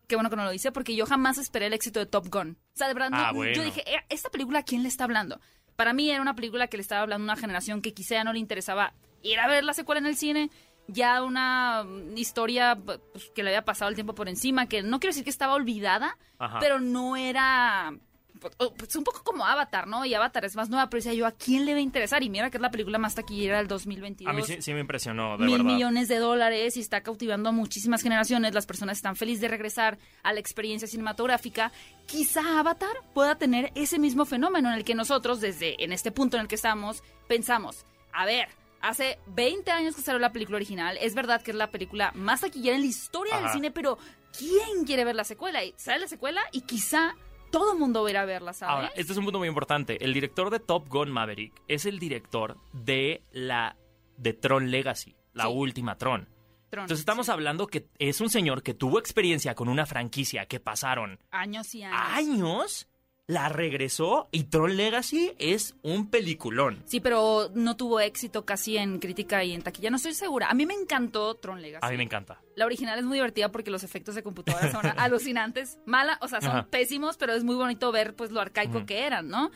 [0.08, 2.58] qué bueno que no lo hice porque yo jamás esperé el éxito de Top Gun.
[2.74, 3.54] O sea, de verdad, no- Ah, bueno.
[3.54, 5.40] yo dije, "Eh, ¿esta película a quién le está hablando?
[5.76, 8.34] Para mí era una película que le estaba hablando a una generación que quizá no
[8.34, 10.50] le interesaba ir a ver la secuela en el cine.
[10.92, 13.00] Ya una historia pues,
[13.36, 16.18] que le había pasado el tiempo por encima, que no quiero decir que estaba olvidada,
[16.40, 16.60] Ajá.
[16.60, 17.94] pero no era
[18.40, 20.06] pues, pues, un poco como Avatar, ¿no?
[20.06, 22.24] Y Avatar es más nueva, pero decía yo, ¿a quién le va a interesar?
[22.24, 24.32] Y mira que es la película más taquillera del 2022.
[24.32, 25.74] A mí sí, sí me impresionó, de Mil verdad.
[25.74, 28.54] millones de dólares y está cautivando a muchísimas generaciones.
[28.54, 31.72] Las personas están felices de regresar a la experiencia cinematográfica.
[32.06, 36.38] Quizá Avatar pueda tener ese mismo fenómeno en el que nosotros, desde en este punto
[36.38, 38.48] en el que estamos, pensamos, a ver,
[38.82, 42.42] hace 20 años que salió la película original, es verdad que es la película más
[42.42, 43.98] taquillera en la historia del cine, pero
[44.38, 45.64] ¿quién quiere ver la secuela?
[45.64, 47.16] Y sale la secuela y quizá
[47.52, 48.76] todo el mundo va a ir a verla, ¿sabes?
[48.76, 50.04] Ahora, este es un punto muy importante.
[50.04, 53.76] El director de Top Gun Maverick es el director de la
[54.18, 55.50] de Tron Legacy, la Sí.
[55.54, 56.28] última Tron.
[56.70, 57.32] Tron, Entonces estamos sí.
[57.32, 61.82] hablando que es un señor que tuvo experiencia con una franquicia que pasaron años y
[61.82, 62.00] años.
[62.14, 62.88] años,
[63.30, 66.82] la regresó y Tron Legacy es un peliculón.
[66.86, 69.92] Sí, pero no tuvo éxito casi en crítica y en taquilla.
[69.92, 70.50] No estoy segura.
[70.50, 71.86] A mí me encantó Tron Legacy.
[71.86, 72.42] A mí me encanta.
[72.56, 75.78] La original es muy divertida porque los efectos de computadora son alucinantes.
[75.86, 76.68] Mala, o sea, son Ajá.
[76.72, 79.52] pésimos, pero es muy bonito ver pues lo arcaico que eran, ¿no?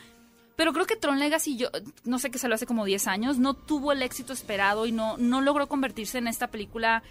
[0.54, 1.68] Pero creo que Tron Legacy, yo
[2.04, 5.16] no sé que salió hace como 10 años, no tuvo el éxito esperado y no,
[5.16, 7.02] no logró convertirse en esta película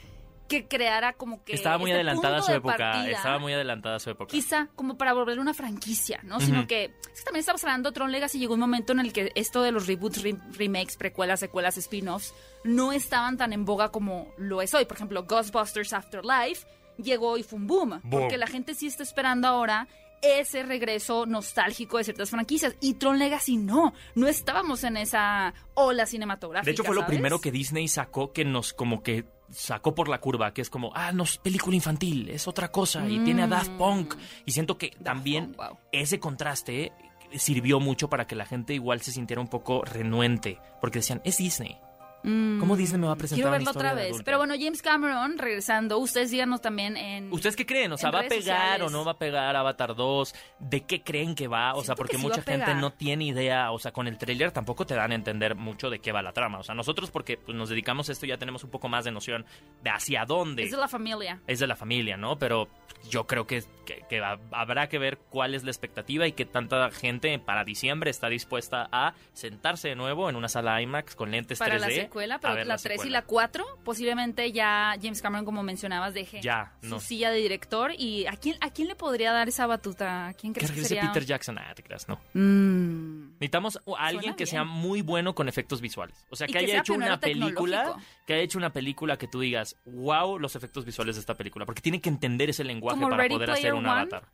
[0.61, 1.53] que creara como que.
[1.53, 2.77] Estaba muy este adelantada punto su de época.
[2.77, 4.31] partida Estaba muy adelantada su época.
[4.31, 6.39] quizá como para volver una franquicia, ¿no?
[6.39, 9.11] Sino que, es que también estamos hablando de Tron Legacy, llegó un momento en el
[9.13, 13.89] que esto de los reboots, re- remakes, precuelas, secuelas, spin-offs, no estaban tan en boga
[13.89, 14.85] como lo es hoy.
[14.85, 16.65] Por ejemplo, Ghostbusters Afterlife
[16.97, 18.01] llegó y fue un boom, Boom.
[18.09, 19.87] porque la gente sí está esperando ahora
[20.21, 22.75] ese regreso nostálgico de ciertas franquicias.
[22.79, 26.65] Y Tron Legacy no, no estábamos en esa ola cinematográfica.
[26.67, 30.19] De hecho, fue lo primero que Disney sacó que nos como que sacó por la
[30.19, 33.47] curva, que es como, ah, no es película infantil, es otra cosa, y tiene a
[33.47, 33.71] Daft.
[33.77, 34.15] Punk.
[34.45, 35.77] Y siento que también Punk, wow.
[35.91, 36.91] ese contraste
[37.35, 41.37] sirvió mucho para que la gente igual se sintiera un poco renuente, porque decían, es
[41.37, 41.77] Disney.
[42.23, 44.21] ¿Cómo Disney me va a presentar Quiero verlo otra vez.
[44.23, 47.31] Pero bueno, James Cameron, regresando, ustedes díganos también en...
[47.33, 47.91] ¿Ustedes qué creen?
[47.91, 48.41] O sea, ¿va a pegar
[48.77, 48.87] sociales.
[48.87, 50.33] o no va a pegar Avatar 2?
[50.59, 51.73] ¿De qué creen que va?
[51.75, 53.71] O sea, porque sí mucha gente no tiene idea.
[53.71, 56.31] O sea, con el tráiler tampoco te dan a entender mucho de qué va la
[56.33, 56.59] trama.
[56.59, 59.11] O sea, nosotros porque pues, nos dedicamos a esto ya tenemos un poco más de
[59.11, 59.45] noción
[59.83, 61.41] de hacia dónde Es de la familia.
[61.47, 62.37] es de la familia, ¿no?
[62.39, 62.69] Pero
[63.09, 66.45] yo creo que, que- que ha- habrá que ver cuál es la expectativa y qué
[66.45, 71.31] tanta gente para diciembre está dispuesta a sentarse de nuevo en una sala IMAX con
[71.31, 72.09] lentes para 3D.
[72.13, 76.13] La secuela, pero ver la 3 y la 4, posiblemente ya James Cameron, como mencionabas,
[76.13, 77.91] deje Ya, su silla de director.
[77.97, 80.27] ¿Y a quién, a quién le podría dar esa batuta?
[80.27, 81.11] ¿A quién Que crees que regrese sería?
[81.11, 81.57] Peter Jackson.
[81.57, 82.19] Ah, te creas, no.
[82.33, 83.31] Mm.
[83.33, 84.51] Necesitamos a alguien Suena que bien.
[84.51, 86.25] sea muy bueno con efectos visuales.
[86.29, 87.95] O sea, que, que haya hecho una película,
[88.27, 91.65] que haya hecho una película que tú digas, wow, los efectos visuales de esta película,
[91.65, 93.89] porque tiene que entender ese lenguaje Como para Ready poder Player hacer un One.
[94.01, 94.29] avatar.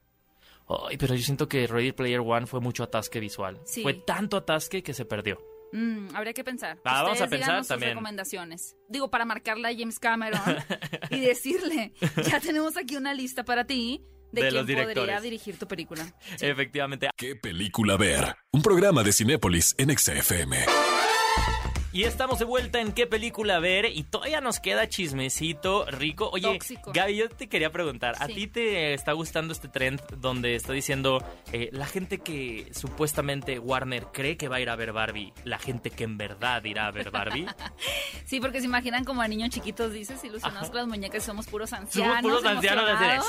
[0.87, 3.59] Ay, pero yo siento que Ready Player One fue mucho atasque visual.
[3.65, 3.81] Sí.
[3.81, 5.41] Fue tanto atasque que se perdió.
[5.71, 6.77] Mm, habría que pensar.
[6.83, 7.91] Ah, vamos a pensar sus también.
[7.91, 8.75] recomendaciones.
[8.87, 10.41] Digo, para marcarle a James Cameron
[11.11, 11.93] y decirle,
[12.29, 16.03] ya tenemos aquí una lista para ti de, De quién los podría dirigir tu película.
[16.39, 17.09] Efectivamente.
[17.15, 18.35] ¿Qué película ver?
[18.51, 20.65] Un programa de Cinépolis en XFM.
[21.91, 26.29] Y estamos de vuelta en qué película ver y todavía nos queda chismecito rico.
[26.31, 26.91] Oye, Tóxico.
[26.93, 28.33] Gaby, yo te quería preguntar, ¿a Sí.
[28.35, 34.05] ti te está gustando este trend donde está diciendo eh, la gente que supuestamente Warner
[34.13, 36.91] cree que va a ir a ver Barbie, la gente que en verdad irá a
[36.91, 37.47] ver Barbie?
[38.25, 41.73] Sí, porque se imaginan como a niños chiquitos, dices, ilusionados con las muñecas somos puros
[41.73, 42.17] ancianos.
[42.21, 43.27] Somos puros ancianos así de, emocionados.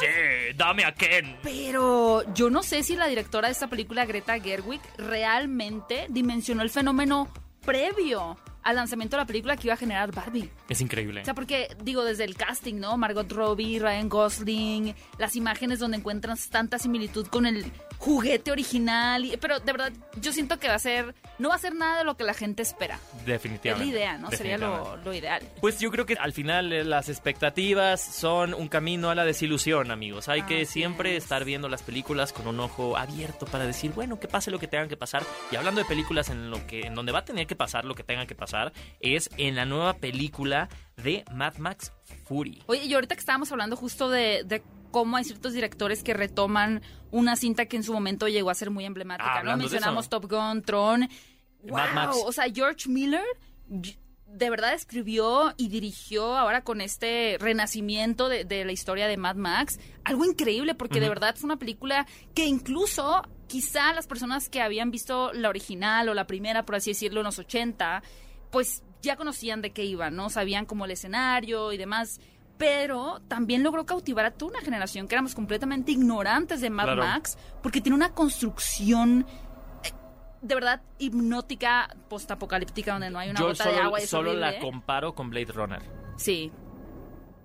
[0.50, 1.36] sí, dame a Ken.
[1.42, 6.68] Pero yo no sé si la directora de esta película, Greta Gerwig, realmente dimensionó el
[6.68, 7.32] fenómeno
[7.64, 10.50] previo al lanzamiento de la película que iba a generar Barbie.
[10.68, 11.22] Es increíble.
[11.22, 12.96] O sea, porque, digo, desde el casting, ¿no?
[12.96, 17.64] Margot Robbie, Ryan Gosling, las imágenes donde encuentras tanta similitud con el
[18.00, 19.24] juguete original.
[19.24, 21.14] y- pero de verdad, yo siento que va a ser.
[21.38, 22.98] No va a ser nada de lo que la gente espera.
[23.18, 23.86] Es Definitivamente.
[23.86, 24.30] la idea, ¿no?
[24.30, 25.42] Sería lo, lo ideal.
[25.60, 29.90] Pues yo creo que al final eh, las expectativas son un camino a la desilusión,
[29.90, 30.28] amigos.
[30.28, 31.22] Hay que siempre es.
[31.24, 34.66] estar viendo las películas con un ojo abierto para decir, bueno, que pase lo que
[34.66, 35.22] tenga que pasar.
[35.52, 37.94] Y hablando de películas en lo que en donde va a tener que pasar lo
[37.94, 41.92] que tenga que pasar es en la nueva película de Mad Max
[42.26, 42.62] Fury.
[42.66, 46.82] Oye, y ahorita que estábamos hablando justo de, de cómo hay ciertos directores que retoman
[47.10, 49.56] una cinta que en su momento llegó a ser muy emblemática, Ah, ¿no?
[49.56, 50.08] Mencionamos.
[50.08, 51.00] Top Gun, Tron.
[51.00, 51.08] Mad
[51.62, 52.16] Wow, Max.
[52.24, 53.24] O sea, George Miller
[53.68, 59.34] de verdad escribió y dirigió ahora con este renacimiento de, de la historia de Mad
[59.36, 59.80] Max.
[60.04, 64.92] Algo increíble porque de verdad fue una película que incluso quizá las personas que habían
[64.92, 68.02] visto la original o la primera, por así decirlo, en los 80,
[68.52, 70.30] pues ya conocían de qué iba, ¿no?
[70.30, 72.20] Sabían como el escenario y demás.
[72.60, 77.02] Pero también logró cautivar a toda una generación que éramos completamente ignorantes de Mad Claro.
[77.02, 79.24] Max, porque tiene una construcción
[79.82, 79.90] eh,
[80.42, 83.98] de verdad hipnótica, postapocalíptica, donde no hay una Yo gota solo, de agua.
[83.98, 85.80] es solo la comparo con Blade Runner.
[86.18, 86.52] Sí.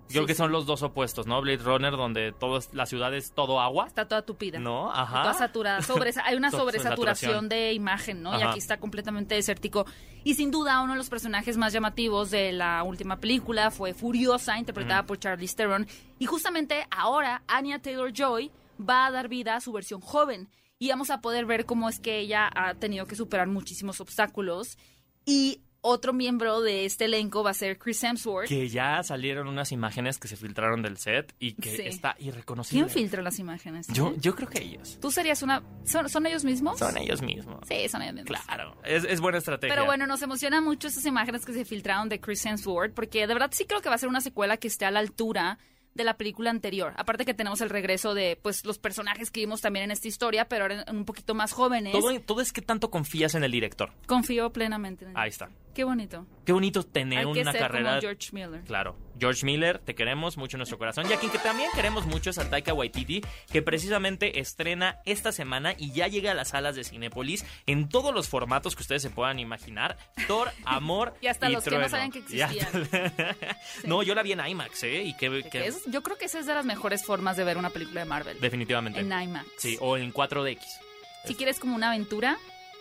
[0.07, 0.37] Creo Sí, que sí.
[0.37, 1.41] son los dos opuestos, ¿no?
[1.41, 3.87] Blade Runner, donde todo es- la ciudad es todo agua.
[3.87, 4.59] Está toda tupida.
[4.59, 5.23] No, ajá.
[5.23, 5.81] Toda saturada.
[5.81, 8.37] Sobre, hay una So- sobresaturación de imagen, ¿no?
[8.39, 9.85] Y aquí está completamente desértico.
[10.23, 14.57] Y sin duda, uno de los personajes más llamativos de la última película fue Furiosa,
[14.59, 15.87] interpretada por Charlize Theron.
[16.19, 20.49] Y justamente ahora, Anya Taylor-Joy va a dar vida a su versión joven.
[20.77, 24.77] Y vamos a poder ver cómo es que ella ha tenido que superar muchísimos obstáculos.
[25.25, 28.47] Y otro miembro de este elenco va a ser Chris Hemsworth.
[28.49, 31.81] Que ya salieron unas imágenes que se filtraron del set y que Sí.
[31.83, 32.85] está irreconocible.
[32.85, 33.87] ¿Quién filtra las imágenes?
[33.89, 34.97] Yo, yo creo que ellos.
[34.99, 35.61] ¿Tú serías una...
[35.83, 36.79] ¿Son, son ellos mismos?
[36.79, 37.59] Son ellos mismos.
[37.67, 38.41] Sí, son ellos mismos.
[38.45, 39.73] Claro, es, es buena estrategia.
[39.73, 43.33] Pero bueno, nos emociona mucho estas imágenes que se filtraron de Chris Hemsworth, porque de
[43.33, 45.59] verdad sí creo que va a ser una secuela que esté a la altura
[45.93, 46.93] de la película anterior.
[46.97, 50.43] Aparte que tenemos el regreso de pues los personajes que vimos también en esta historia,
[50.49, 51.93] pero ahora un poquito más jóvenes.
[51.93, 53.93] Todo, todo es que tanto confías en el director.
[54.05, 55.17] Confío plenamente en él.
[55.17, 55.49] Ahí está.
[55.75, 56.25] Qué bonito.
[56.45, 57.89] Qué bonito tener Hay que una ser carrera.
[57.89, 58.61] como George Miller.
[58.63, 61.05] Claro, George Miller, te queremos mucho en nuestro corazón.
[61.09, 65.31] Y a quien que también queremos mucho es a Taika Waititi, que precisamente estrena esta
[65.33, 69.01] semana y ya llega a las salas de Cinépolis en todos los formatos que ustedes
[69.01, 69.97] se puedan imaginar.
[70.27, 72.89] Thor, Amor Y hasta los que no sabían que Y existían.
[73.83, 75.03] No, yo la vi en IMAX, ¿eh?
[75.03, 77.43] Y que, que- Que es- yo creo que esa es de las mejores formas de
[77.43, 78.39] ver una película de Marvel.
[78.39, 79.01] definitivamente.
[79.01, 79.47] En IMAX.
[79.57, 80.59] Sí, o en 4DX.
[81.25, 82.37] Si quieres como una aventura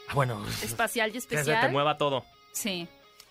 [0.06, 1.72] Ah, bueno, espacial y que se te especial.
[1.72, 2.24] mueva todo.
[2.54, 2.88] Sí.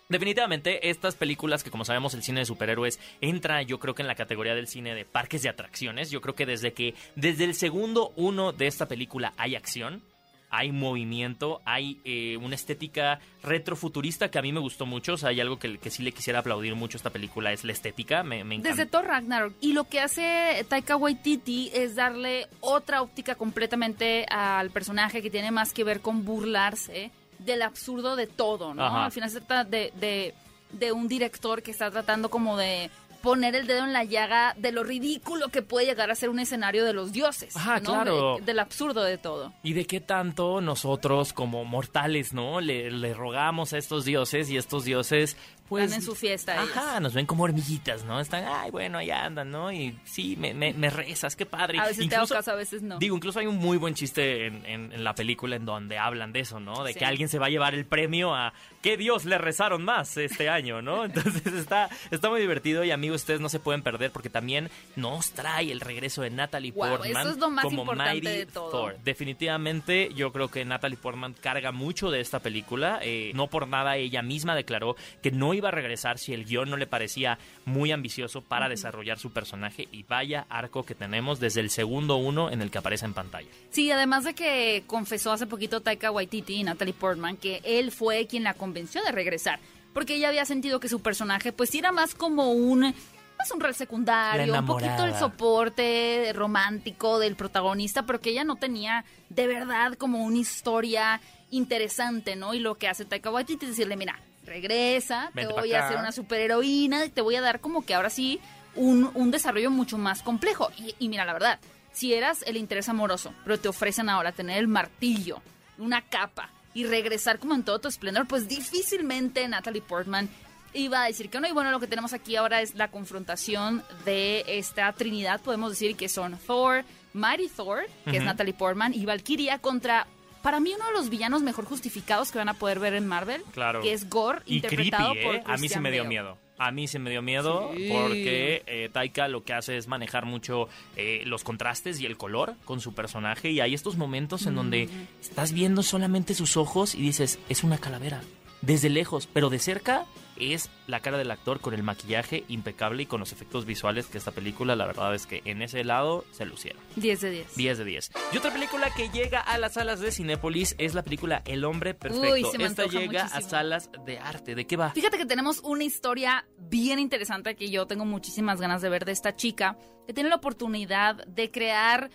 [0.09, 4.07] Definitivamente, estas películas que como sabemos el cine de superhéroes entra yo creo que en
[4.07, 6.11] la categoría del cine de parques de atracciones.
[6.11, 10.03] Yo creo que desde que desde el segundo uno de esta película hay acción,
[10.51, 15.13] hay movimiento, hay eh, una estética retrofuturista que a mí me gustó mucho.
[15.13, 17.63] O sea, hay algo que, que sí le quisiera aplaudir mucho a esta película, es
[17.63, 18.69] la estética, me, me encanta.
[18.69, 19.55] Desde Thor Ragnarok.
[19.61, 25.49] Y lo que hace Taika Waititi es darle otra óptica completamente al personaje que tiene
[25.49, 27.09] más que ver con burlarse
[27.45, 28.85] del absurdo de todo, ¿no?
[28.85, 29.05] Ajá.
[29.05, 30.33] Al final se trata de, de,
[30.71, 32.89] de un director que está tratando como de
[33.21, 36.39] poner el dedo en la llaga de lo ridículo que puede llegar a ser un
[36.39, 37.55] escenario de los dioses.
[37.55, 37.85] Ajá, ¿no?
[37.85, 38.35] claro.
[38.37, 39.53] De- del absurdo de todo.
[39.63, 42.59] Y de qué tanto nosotros como mortales, ¿no?
[42.59, 45.37] Le, le rogamos a estos dioses y estos dioses,
[45.69, 45.85] pues...
[45.85, 47.01] Están en su fiesta Ajá, ellos.
[47.01, 48.19] nos ven como hormiguitas, ¿no?
[48.19, 49.71] Están, ay, bueno, allá andan, ¿no?
[49.71, 51.79] Y sí, me, me, me rezas, qué padre.
[51.79, 52.99] A veces te hago caso, a veces no.
[52.99, 56.31] Digo, incluso hay un muy buen chiste en, en- en la película en donde hablan
[56.33, 56.83] de eso, ¿no?
[56.83, 56.99] De Sí.
[56.99, 60.49] que alguien se va a llevar el premio a qué dios le rezaron más este
[60.49, 61.05] año, ¿no?
[61.05, 65.31] Entonces está, está muy divertido y amigos, ustedes no se pueden perder porque también nos
[65.31, 68.69] trae el regreso de Natalie Portman eso es lo más como importante Mighty de todo.
[68.71, 68.97] Thor.
[69.03, 72.99] Definitivamente yo creo que Natalie Portman carga mucho de esta película.
[73.01, 76.69] eh, no por nada ella misma declaró que no iba a regresar si el guion
[76.69, 81.61] no le parecía muy ambicioso para desarrollar su personaje y vaya arco que tenemos desde
[81.61, 83.47] el segundo uno en el que aparece en pantalla.
[83.71, 88.27] Sí, además de que confesó hace poquito Taika Waititi y Natalie Portman que él fue
[88.27, 89.59] quien la convenció de regresar,
[89.93, 92.93] porque ella había sentido que su personaje pues era más como un
[93.37, 98.55] más un rol secundario, un poquito el soporte romántico del protagonista, pero que ella no
[98.55, 102.53] tenía de verdad como una historia interesante, ¿no?
[102.53, 105.97] Y lo que hace Taika Waititi es decirle, mira, regresa, Vente te voy a hacer
[105.97, 108.39] una superheroína, y te voy a dar como que ahora sí
[108.75, 110.71] un, un desarrollo mucho más complejo.
[110.77, 111.59] Y, y mira, la verdad,
[111.91, 115.41] si eras el interés amoroso, pero te ofrecen ahora tener el martillo,
[115.77, 120.29] una capa y regresar como en todo tu esplendor, pues difícilmente Natalie Portman
[120.73, 121.47] iba a decir que no.
[121.47, 125.95] Y bueno, lo que tenemos aquí ahora es la confrontación de esta trinidad, podemos decir
[125.95, 128.23] que son Thor, Mighty Thor, que es.
[128.23, 130.07] Natalie Portman, y Valkyria contra...
[130.43, 133.41] Para mí uno de los villanos mejor justificados que van a poder ver en Marvel,
[133.53, 133.81] Claro.
[133.81, 135.43] que es Gore, Y interpretado creepy, por ¿eh?
[135.45, 136.09] A mí sí Christian me dio Bale.
[136.09, 136.37] miedo.
[136.59, 137.89] A mí se me dio miedo Sí.
[137.91, 142.53] porque eh, Taika lo que hace es manejar mucho eh, los contrastes y el color
[142.65, 144.87] con su personaje y hay estos momentos en donde
[145.21, 148.21] estás viendo solamente sus ojos y dices, es una calavera.
[148.61, 150.05] Desde lejos, pero de cerca
[150.37, 154.17] es la cara del actor con el maquillaje impecable y con los efectos visuales que
[154.17, 156.81] esta película, la verdad es que en ese lado se lucieron.
[156.95, 157.55] 10 de 10.
[157.55, 158.11] 10 de 10.
[158.31, 161.93] Y otra película que llega a las salas de Cinépolis es la película El Hombre
[161.93, 162.33] Perfecto.
[162.33, 164.55] Uy, se me Esta llega a salas de arte.
[164.55, 164.91] ¿De qué va?
[164.91, 169.11] Fíjate que tenemos una historia bien interesante que yo tengo muchísimas ganas de ver de
[169.11, 172.09] esta chica que tiene la oportunidad de crear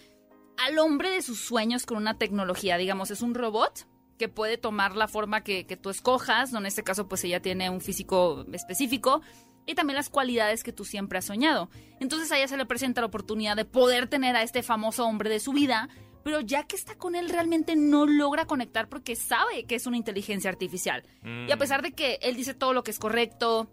[0.58, 2.76] al hombre de sus sueños con una tecnología.
[2.76, 3.86] Digamos, es un robot
[4.18, 6.52] que puede tomar la forma que, que tú escojas.
[6.52, 6.58] ¿no?
[6.58, 9.22] En este caso, pues ella tiene un físico específico
[9.68, 11.68] y también las cualidades que tú siempre has soñado.
[12.00, 15.28] Entonces a ella se le presenta la oportunidad de poder tener a este famoso hombre
[15.28, 15.90] de su vida,
[16.24, 19.98] pero ya que está con él realmente no logra conectar porque sabe que es una
[19.98, 21.04] inteligencia artificial.
[21.46, 23.70] Y a pesar de que él dice todo lo que es correcto,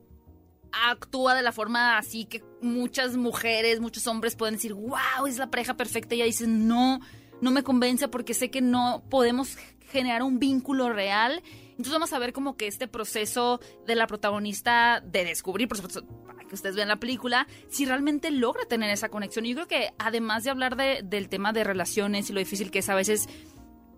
[0.89, 5.49] actúa de la forma así que muchas mujeres, muchos hombres pueden decir, wow, es la
[5.49, 6.13] pareja perfecta.
[6.13, 6.99] Y ella dice, no,
[7.39, 9.57] no me convence porque sé que no podemos
[9.95, 11.41] generar un vínculo real.
[11.71, 16.05] Entonces vamos a ver como que este proceso de la protagonista de descubrir, por supuesto,
[16.25, 19.45] para que ustedes vean la película, si realmente logra tener esa conexión.
[19.45, 22.71] Y yo creo que además de hablar de- del tema de relaciones y lo difícil
[22.71, 23.27] que es a veces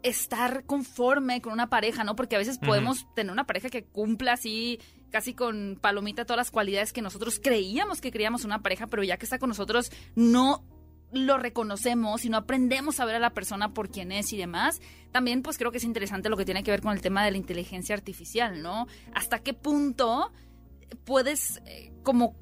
[0.03, 2.15] estar conforme con una pareja, ¿no?
[2.15, 4.79] Porque a veces podemos tener una pareja que cumpla así,
[5.09, 9.17] casi con palomita, todas las cualidades que nosotros creíamos que queríamos una pareja, pero ya
[9.17, 10.63] que está con nosotros, no
[11.11, 14.81] lo reconocemos y no aprendemos a ver a la persona por quien es y demás.
[15.11, 17.31] También, pues creo que es interesante lo que tiene que ver con el tema de
[17.31, 18.87] la inteligencia artificial, ¿no?
[19.13, 20.31] ¿Hasta qué punto
[21.05, 22.35] puedes eh, como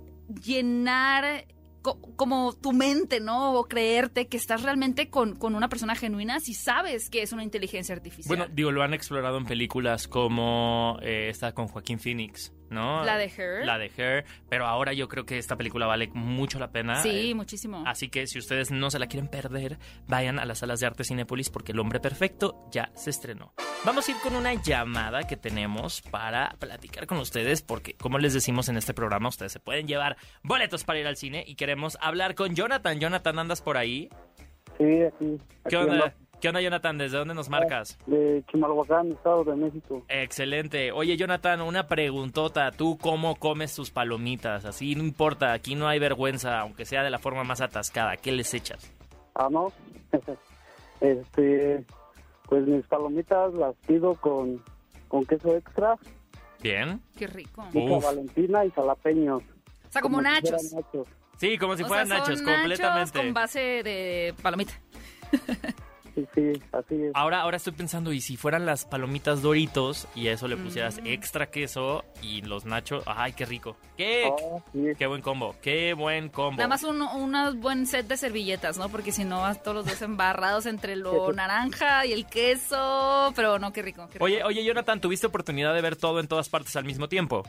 [0.43, 1.45] llenar
[1.81, 3.53] co- como tu mente, ¿no?
[3.53, 7.43] O creerte que estás realmente con, con una persona genuina si sabes que es una
[7.43, 8.27] inteligencia artificial.
[8.35, 13.03] Bueno, digo, lo han explorado en películas como eh, esta con Joaquín Phoenix, ¿no?
[13.03, 13.65] La de Her.
[13.65, 17.01] La de Her, pero ahora yo creo que esta película vale mucho la pena.
[17.01, 17.83] sí, eh, muchísimo.
[17.85, 21.03] Así que si ustedes no se la quieren perder, vayan a las salas de arte
[21.03, 23.53] Cinépolis porque El Hombre Perfecto ya se estrenó.
[23.83, 28.33] Vamos a ir con una llamada que tenemos para platicar con ustedes porque, como les
[28.33, 31.97] decimos en este programa, ustedes se pueden llevar boletos para ir al cine y queremos
[32.01, 32.99] hablar con Jonathan.
[32.99, 34.09] Jonathan, ¿andas por ahí?
[34.77, 35.37] Sí, aquí.
[35.69, 36.13] ¿Qué onda?
[36.45, 36.99] ¿Qué onda, Jonathan?
[36.99, 37.97] ¿Desde dónde nos marcas?
[38.05, 40.05] De Chimalhuacán, Estado de México.
[40.07, 40.91] Excelente.
[40.91, 42.69] Oye, Jonathan, una preguntota.
[42.69, 44.63] ¿Tú cómo comes tus palomitas?
[44.63, 48.17] Así no importa, aquí no hay vergüenza, aunque sea de la forma más atascada.
[48.17, 48.93] ¿Qué les echas?
[49.33, 49.73] Ah, no.
[51.01, 51.83] este,
[52.47, 54.63] pues mis palomitas las pido con,
[55.07, 55.95] con queso extra,
[56.61, 57.01] ¿Bien?
[57.17, 57.65] Qué rico.
[57.73, 58.03] pica Uf.
[58.03, 59.41] valentina y jalapeños.
[59.41, 60.75] O sea, como, nachos.
[61.37, 63.17] Sí, como si O fueran sea, son nachos, completamente.
[63.17, 64.73] con base de palomita.
[66.15, 67.11] Sí, sí, así es.
[67.13, 71.01] Ahora, ahora estoy pensando, ¿y si fueran las palomitas Doritos y a eso le pusieras
[71.01, 71.07] Mm.
[71.07, 73.03] extra queso y los nachos?
[73.05, 73.75] ¡Ay, qué rico!
[73.97, 74.79] ¡Qué, Ah, sí.
[74.97, 75.55] qué buen combo!
[75.61, 76.57] ¡Qué buen combo!
[76.57, 78.87] Nada más un, un buen set de servilletas, ¿no?
[78.87, 83.33] Porque si no, vas todos los dos embarrados entre lo naranja y el queso.
[83.35, 84.07] Pero no, qué rico.
[84.07, 84.23] qué rico.
[84.25, 87.43] Oye, oye, Jonathan, ¿tuviste oportunidad de ver todo en todas partes al mismo tiempo?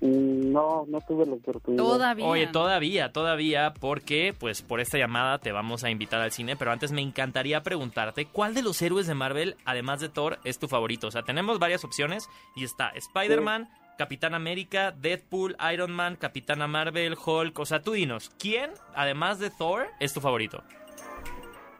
[0.00, 1.82] Mm, No, no tuve la oportunidad.
[1.82, 2.26] Todavía.
[2.26, 6.70] Oye, todavía, todavía, porque pues por esta llamada te vamos a invitar al cine, pero
[6.72, 10.68] antes me encantaría preguntarte, ¿cuál de los héroes de Marvel, además de Thor, es tu
[10.68, 11.06] favorito?
[11.06, 17.16] O sea, tenemos varias opciones y está Spider-Man, Capitán América, Deadpool, Iron Man, Capitana Marvel,
[17.24, 20.62] Hulk, o sea, tú dinos, ¿quién, además de Thor, es tu favorito?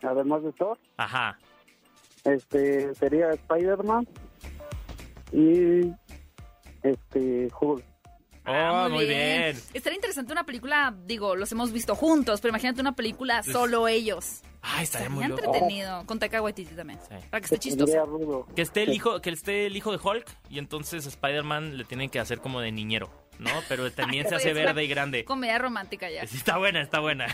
[0.02, 1.38] Además de Thor, Ajá.
[2.24, 4.06] este, sería Spider-Man
[5.32, 5.90] y
[6.82, 7.84] este, Hulk.
[8.46, 9.56] Ah, Oh, muy bien.
[9.74, 14.42] Estaría interesante una película, digo, los hemos visto juntos, pero imagínate una película solo ellos.
[14.62, 15.54] Ay, estaría muy Estaría loco.
[15.56, 16.04] entretenido.
[16.06, 16.98] Con Taika Waititi también.
[17.08, 17.14] Sí.
[17.30, 18.46] Para que esté chistoso.
[18.54, 22.10] Que esté el hijo, que esté el hijo de Hulk y entonces Spider-Man le tienen
[22.10, 23.50] que hacer como de niñero, ¿no?
[23.68, 25.24] Pero también se hace verde y grande.
[25.24, 26.26] Comedia romántica ya.
[26.26, 27.26] Sí, está buena, está buena.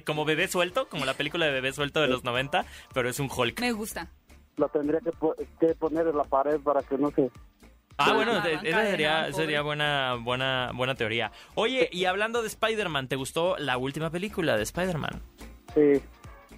[0.06, 3.28] como bebé suelto, como la película de bebé suelto de los 90, pero es un
[3.30, 3.60] Hulk.
[3.60, 4.08] Me gusta.
[4.56, 7.28] La tendría que, po- que poner en la pared para que no se...
[7.96, 11.30] Ah, bueno, esa sería buena, buena, buena teoría.
[11.54, 15.22] Oye, y hablando de Spider-Man, ¿te gustó la última película de Spider-Man?
[15.74, 16.02] Sí,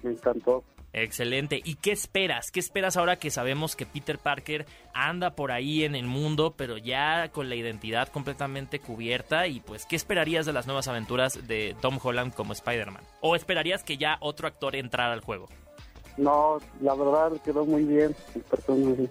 [0.01, 0.63] me encantó.
[0.93, 1.61] Excelente.
[1.63, 2.49] ¿Y qué esperas?
[2.49, 6.77] ¿Qué esperas ahora que sabemos que Peter Parker anda por ahí en el mundo, pero
[6.77, 9.45] ya con la identidad completamente cubierta?
[9.45, 13.03] Y pues, ¿qué esperarías de las nuevas aventuras de Tom Holland como Spider-Man?
[13.21, 15.49] ¿O esperarías que ya otro actor entrara al juego?
[16.15, 19.07] No, la verdad quedó muy bien el personaje.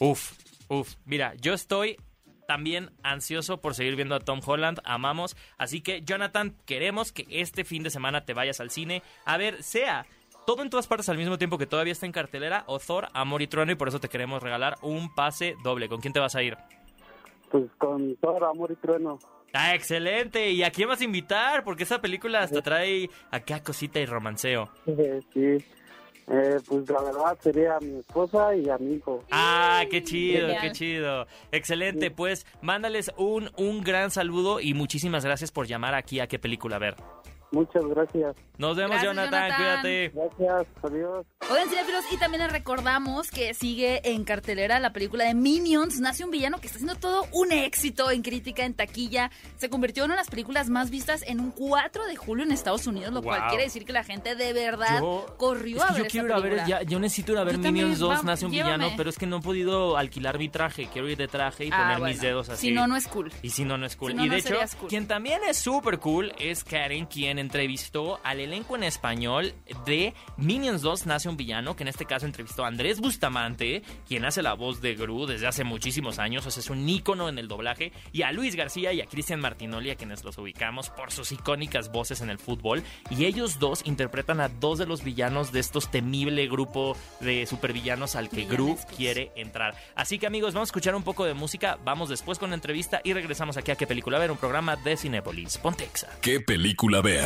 [0.00, 0.32] Uf,
[0.68, 0.94] uf.
[1.04, 1.96] Mira, yo estoy
[2.46, 5.36] también ansioso por seguir viendo a Tom Holland, amamos.
[5.58, 9.62] Así que, Jonathan, queremos que este fin de semana te vayas al cine a ver,
[9.62, 10.06] sea
[10.46, 13.42] todo en todas partes al mismo tiempo que todavía está en cartelera o Thor, Amor
[13.42, 15.88] y Trueno, y por eso te queremos regalar un pase doble.
[15.88, 16.56] ¿Con quién te vas a ir?
[17.50, 19.18] Pues con todo amor y trueno.
[19.52, 20.50] Ah, excelente.
[20.50, 21.64] ¿Y a quién vas a invitar?
[21.64, 24.70] Porque esa película hasta trae acá cosita y romanceo.
[25.34, 25.64] Sí.
[26.28, 29.22] Eh, pues la verdad sería a mi esposa y a mi hijo.
[29.30, 30.60] Ah, qué chido, Genial.
[30.62, 31.26] qué chido.
[31.52, 36.38] Excelente, pues mándales un, un gran saludo y muchísimas gracias por llamar aquí a qué
[36.38, 36.96] película ver.
[37.56, 38.36] Muchas gracias.
[38.58, 39.56] Nos vemos, Gracias, Jonathan, Jonathan.
[39.82, 40.12] cuídate.
[40.14, 41.26] Gracias, adiós.
[41.50, 46.24] Oigan, cinéfilos, y también les recordamos que sigue en cartelera la película de Minions, Nace
[46.24, 49.30] un villano que está haciendo todo un éxito en crítica, en taquilla.
[49.56, 52.52] Se convirtió en una de las películas más vistas en un 4 de julio en
[52.52, 55.88] Estados Unidos, lo cual quiere decir que la gente de verdad Yo- corrió es que
[55.88, 56.66] a ver yo esta quiero ir a ver, película.
[56.80, 58.76] ya, yo necesito ir a ver Yo también, Minions 2, vamos, Nace un llévame.
[58.76, 60.88] villano, pero es que no he podido alquilar mi traje.
[60.92, 62.12] Quiero ir de traje y Ah, poner bueno.
[62.12, 62.68] mis dedos así.
[62.68, 63.32] Si no, no es cool.
[63.42, 64.10] Y si no, no es cool.
[64.12, 64.88] Si no, y no de hecho, cool.
[64.88, 69.54] quien también es súper cool es Karen, quien entrevistó al elenco en español
[69.86, 74.24] de Minions 2 Nace un Villano, que en este caso entrevistó a Andrés Bustamante, quien
[74.24, 77.38] hace la voz de Gru desde hace muchísimos años, o sea, es un ícono en
[77.38, 81.12] el doblaje, y a Luis García y a Cristian Martinoli, a quienes los ubicamos por
[81.12, 85.52] sus icónicas voces en el fútbol, y ellos dos interpretan a dos de los villanos
[85.52, 89.76] de estos temible grupo de supervillanos al que Gru quiere entrar.
[89.94, 93.00] Así que amigos, vamos a escuchar un poco de música, vamos después con la entrevista
[93.04, 95.58] y regresamos aquí a qué película ver, un programa de Cinépolis.
[95.58, 96.08] Pontexa.
[96.20, 97.25] ¿Qué película ver?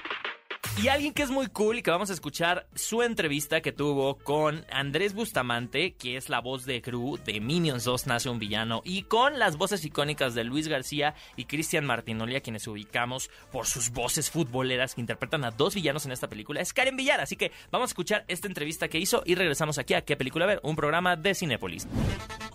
[0.81, 4.17] Y alguien que es muy cool y que vamos a escuchar su entrevista que tuvo
[4.17, 8.81] con Andrés Bustamante, que es la voz de Gru de Minions 2 Nace un Villano,
[8.83, 13.67] y con las voces icónicas de Luis García y Cristian Martinoli, a quienes ubicamos por
[13.67, 17.21] sus voces futboleras que interpretan a dos villanos en esta película, es Karen Villar.
[17.21, 20.45] Así que vamos a escuchar esta entrevista que hizo y regresamos aquí a ¿Qué película
[20.45, 20.61] ver?
[20.63, 21.85] Un programa de Cinépolis.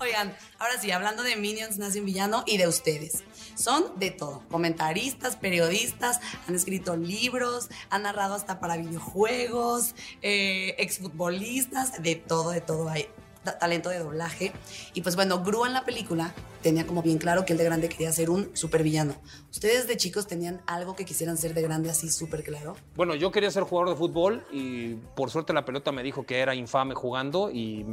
[0.00, 3.24] Oigan, ahora sí, hablando de Minions, Nace un Villano y de ustedes.
[3.54, 4.42] Son de todo.
[4.50, 12.60] Comentaristas, periodistas, han escrito libros, han narrado hasta para videojuegos, eh, exfutbolistas, de todo, de
[12.60, 13.06] todo hay.
[13.44, 14.52] ta- Talento de doblaje.
[14.94, 16.34] Y pues bueno, Gru en la película
[16.66, 19.14] tenía como bien claro que él de grande quería ser un supervillano.
[19.52, 22.74] ¿Ustedes de chicos tenían algo que quisieran ser de grande así súper claro?
[22.96, 26.40] Bueno, yo quería ser jugador de fútbol y por suerte la pelota me dijo que
[26.40, 27.86] era infame jugando y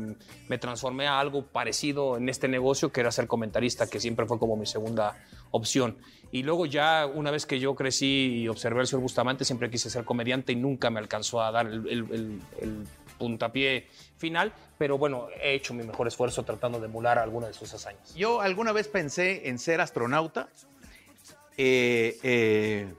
[0.50, 4.40] me transformé a algo parecido en este negocio que era ser comentarista, que siempre fue
[4.40, 5.96] como mi segunda opción.
[6.32, 9.92] Y luego ya una vez que yo crecí y observé al señor Bustamante, siempre quise
[9.92, 11.88] ser comediante y nunca me alcanzó a dar el-
[12.60, 17.54] el puntapié final, pero bueno, he hecho mi mejor esfuerzo tratando de emular alguna de
[17.54, 18.14] sus hazañas.
[18.16, 20.50] Yo alguna vez pensé en ser astronauta.
[21.58, 22.94] Eh, eh,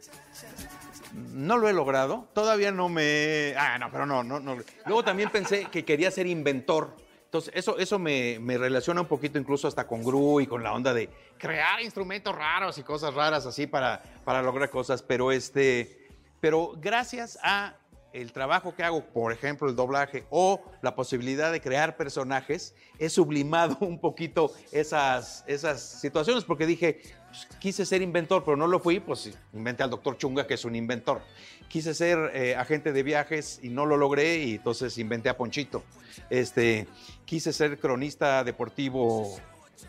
[1.15, 2.29] no lo he logrado.
[2.35, 3.55] Todavía no me.
[3.57, 4.57] Ah, no, pero no, no, no.
[4.87, 6.97] Luego también pensé que quería ser inventor.
[7.25, 10.73] Entonces, eso, eso me, me relaciona un poquito incluso hasta con Gru y con la
[10.73, 15.03] onda de crear instrumentos raros y cosas raras así para, para lograr cosas.
[15.03, 16.09] Pero este.
[16.41, 17.77] Pero gracias a
[18.15, 23.11] el trabajo que hago, por ejemplo, el doblaje o la posibilidad de crear personajes, he
[23.11, 28.79] sublimado un poquito esas, esas situaciones porque dije, pues, quise ser inventor, pero no lo
[28.79, 31.23] fui, pues inventé al doctor Chunga, que es un inventor.
[31.69, 35.83] Quise ser eh, agente de viajes y no lo logré y entonces inventé a Ponchito.
[36.31, 36.87] Este,
[37.25, 39.37] quise ser cronista deportivo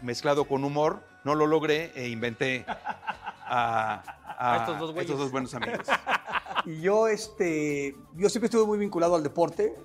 [0.02, 4.02] mezclado con humor, no lo logré e inventé a,
[4.38, 5.12] a A estos dos güeyes.
[5.12, 5.86] estos dos buenos amigos.
[6.66, 9.76] Y yo, este, yo siempre estuve muy vinculado al deporte.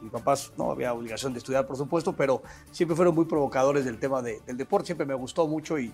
[0.00, 3.98] Mis papás no había obligación de estudiar, por supuesto, pero siempre fueron muy provocadores del
[3.98, 4.86] tema de- del deporte.
[4.86, 5.92] Siempre me gustó mucho y,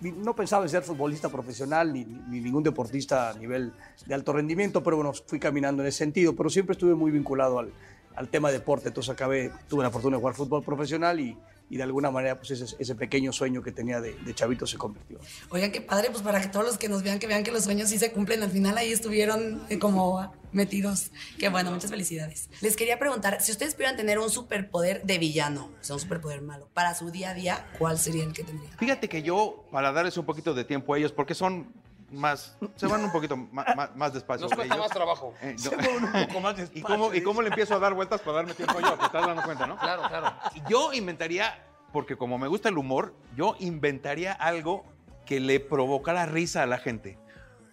[0.00, 3.72] no pensaba en ser futbolista profesional ni, ni ningún deportista a nivel
[4.06, 6.36] de alto rendimiento, pero bueno, fui caminando en ese sentido.
[6.36, 7.72] Pero siempre estuve muy vinculado al,
[8.14, 8.86] al tema de deporte.
[8.88, 11.36] Entonces acabé, tuve la fortuna de jugar fútbol profesional y,
[11.70, 14.76] y de alguna manera pues ese, ese pequeño sueño que tenía de, de chavito se
[14.76, 15.18] convirtió.
[15.50, 17.64] Oigan, qué padre, pues para que todos los que nos vean, que vean que los
[17.64, 18.42] sueños sí se cumplen.
[18.42, 21.10] Al final ahí estuvieron eh, como metidos.
[21.38, 22.48] Qué bueno, muchas felicidades.
[22.60, 26.42] Les quería preguntar, si ustedes pudieran tener un superpoder de villano, o sea, un superpoder
[26.42, 28.72] malo, para su día a día, ¿cuál sería el que tendrían?
[28.78, 31.72] Fíjate que yo, para darles un poquito de tiempo a ellos, porque son
[32.14, 34.46] más, se van un poquito ma- más, despacio.
[34.46, 34.86] Nos cuesta ellos.
[34.86, 35.34] más trabajo.
[35.42, 35.58] Eh, no.
[35.70, 38.20] Se mueven un poco más ¿Y cómo, ¿Y despacio, cómo le empiezo a dar vueltas
[38.20, 38.94] para darme tiempo yo?
[38.96, 39.76] ¿Te estás dando cuenta, no?
[39.76, 40.34] Claro, claro.
[40.68, 44.84] Yo inventaría, porque como me gusta el humor, yo inventaría algo
[45.26, 47.18] que le provocara risa a la gente,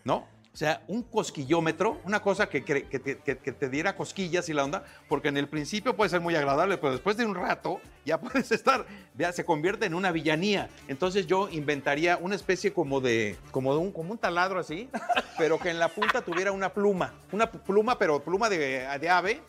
[0.03, 0.27] ¿no?
[0.53, 4.83] O sea, un cosquillómetro, una cosa que, que que- te diera cosquillas y la onda,
[5.07, 8.51] porque en el principio puede ser muy agradable, pero después de un rato ya puedes
[8.51, 8.85] estar,
[9.17, 10.69] ya se convierte en una villanía.
[10.89, 14.89] Entonces yo inventaría una especie como de, como un, como un taladro así,
[15.37, 19.41] pero que en la punta tuviera una pluma, una pluma, pero pluma de, de ave,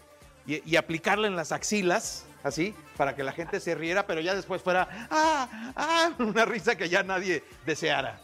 [0.46, 4.36] y, y aplicarla en las axilas, así, para que la gente se riera, pero ya
[4.36, 8.20] después fuera, ah, ah, una risa que ya nadie deseara.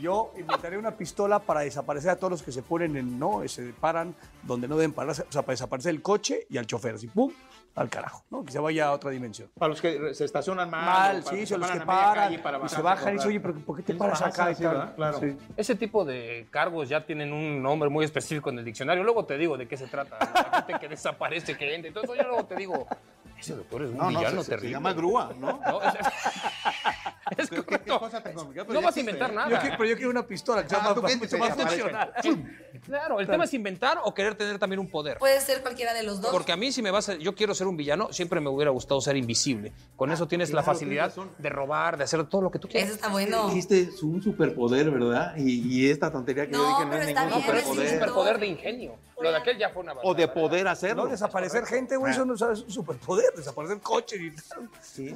[0.00, 3.72] Yo inventaré una pistola para desaparecer a todos los que se ponen en, no, se
[3.72, 7.06] paran donde no deben pararse, o sea, para desaparecer el coche y al chofer, así,
[7.06, 7.32] pum,
[7.74, 8.44] al carajo, ¿no?
[8.44, 9.50] Que se vaya a otra dimensión.
[9.58, 10.84] Para los que se estacionan mal.
[10.84, 13.12] Mal, para sí, se son los paran que paran calle para y se bajan y
[13.12, 14.50] dicen, oye, pero ¿por qué te paras acá?
[14.50, 14.54] y.
[14.54, 15.20] Claro.
[15.20, 15.36] Sí.
[15.56, 19.04] Ese tipo de cargos ya tienen un nombre muy específico en el diccionario.
[19.04, 20.18] Luego te digo de qué se trata.
[20.20, 21.88] La gente que desaparece, que entra.
[21.88, 22.86] Entonces yo luego te digo,
[23.38, 24.70] ese doctor es un No, no, villano se, se terrible.
[24.72, 25.60] llama grúa, ¿no?
[25.66, 25.94] No, es,
[27.36, 27.92] es ¿Qué- correcto.
[27.94, 28.66] qué cosa tan complicada?
[28.66, 29.50] Pero No vas a inventar nada.
[29.50, 32.12] Yo quiero- pero yo quiero una pistola que sea Ah, más, mucho funcional.
[32.84, 35.18] Claro, el tema es inventar o querer tener también un poder.
[35.18, 36.30] Puede ser cualquiera de los dos.
[36.30, 38.70] Porque a mí si me vas a, yo quiero ser un villano, siempre me hubiera
[38.70, 39.72] gustado ser invisible.
[39.96, 42.72] Con eso tienes la facilidad tienes de robar, de hacer todo lo que tú Eso
[42.72, 42.90] quieras.
[42.92, 43.48] está bueno.
[43.48, 45.34] Dijiste es un superpoder, ¿verdad?
[45.36, 47.64] Y, y esta tontería que No, yo dije no es está ningún bien, Pero es
[47.64, 47.98] un superpoder.
[48.00, 48.98] superpoder de ingenio.
[49.18, 51.04] Lo de aquel ya fue una O de poder hacerlo.
[51.04, 54.68] No, desaparecer gente, güey, eso no es un superpoder, desaparecer coches y tal.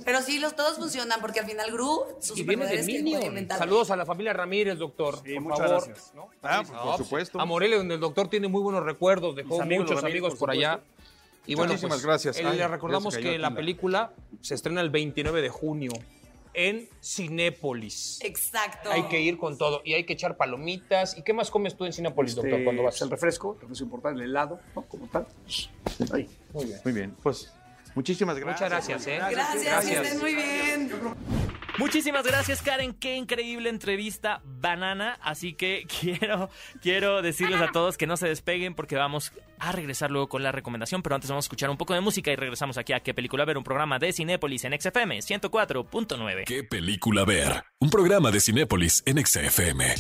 [0.05, 3.49] Pero sí, los todos funcionan porque al final Gru, su Y viene de que Minion.
[3.49, 5.19] Saludos a la familia Ramírez, doctor.
[5.25, 5.85] Sí, por muchas favor.
[5.87, 6.13] gracias.
[6.15, 6.29] ¿no?
[6.43, 7.41] Ah, No, por supuesto.
[7.41, 10.39] A Morelia, donde el doctor tiene muy buenos recuerdos, dejó amigos, muchos los amigos por
[10.41, 10.81] por allá.
[11.47, 12.39] Y bueno, Muchísimas pues, gracias.
[12.39, 15.91] eh, Ay, le recordamos cayó que la película se estrena el 29 de junio
[16.53, 18.19] en Cinépolis.
[18.23, 18.91] Exacto.
[18.91, 21.17] Hay que ir con todo y hay que echar palomitas.
[21.17, 23.01] ¿Y qué más comes tú en Cinépolis, doctor, Este, cuando vas?
[23.03, 24.83] El refresco, el refresco importante, el helado, ¿no?
[24.83, 25.27] Como tal.
[26.13, 26.29] Ahí.
[26.53, 26.81] Muy bien.
[26.85, 27.53] Muy bien, pues
[27.95, 28.71] muchísimas gracias.
[28.71, 29.21] Muchas gracias, ¿eh?
[29.31, 30.91] Gracias, que estén muy bien.
[31.79, 32.93] Muchísimas gracias, Karen.
[32.93, 35.19] Qué increíble entrevista, banana.
[35.23, 36.51] Así que quiero,
[36.83, 40.53] quiero decirles a todos que no se despeguen porque vamos a regresar luego con la
[40.53, 41.03] recomendación.
[41.03, 43.45] Pero antes vamos a escuchar un poco de música y regresamos aquí a qué película
[43.45, 46.45] ver, un programa de Cinépolis en XFM 104.9.
[46.45, 47.65] ¿Qué película ver?
[47.79, 49.95] Un programa de Cinépolis en XFM.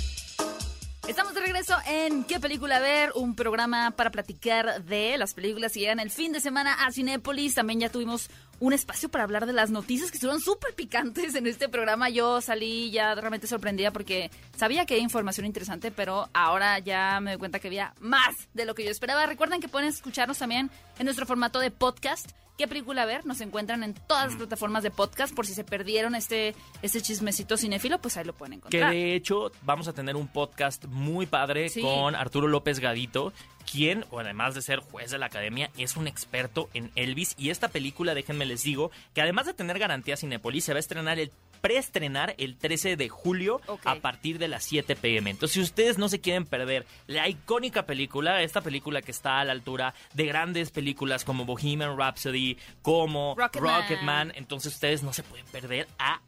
[1.10, 3.10] Estamos de regreso en ¿Qué película ver?
[3.16, 7.56] Un programa para platicar de las películas que llegan el fin de semana a Cinépolis.
[7.56, 8.30] También ya tuvimos
[8.60, 12.10] un espacio para hablar de las noticias que estuvieron súper picantes en este programa.
[12.10, 17.32] Yo salí ya realmente sorprendida porque sabía que había información interesante, pero ahora ya me
[17.32, 19.26] doy cuenta que había más de lo que yo esperaba.
[19.26, 22.30] Recuerden que pueden escucharnos también en nuestro formato de podcast.
[22.60, 23.24] ¿Qué película ver?
[23.24, 25.34] Nos encuentran en todas las plataformas de podcast.
[25.34, 28.92] Por si se perdieron este, este chismecito cinéfilo, pues ahí lo pueden Que encontrar.
[28.92, 31.80] de hecho vamos a tener un podcast muy padre Sí.
[31.80, 33.32] con Arturo López Gadito,
[33.72, 37.34] quien, además de ser juez de la academia, es un experto en Elvis.
[37.38, 40.80] Y esta película, déjenme les digo, que además de tener garantía Cinepolis, se va a
[40.80, 45.30] estrenar el preestrenar el 13 de julio a partir de las 7 pm.
[45.30, 49.44] Entonces, si ustedes no se quieren perder la icónica película, esta película que está a
[49.44, 53.82] la altura de grandes películas como Bohemian Rhapsody, como Rocketman.
[53.82, 56.20] Rocketman, entonces ustedes no se pueden perder a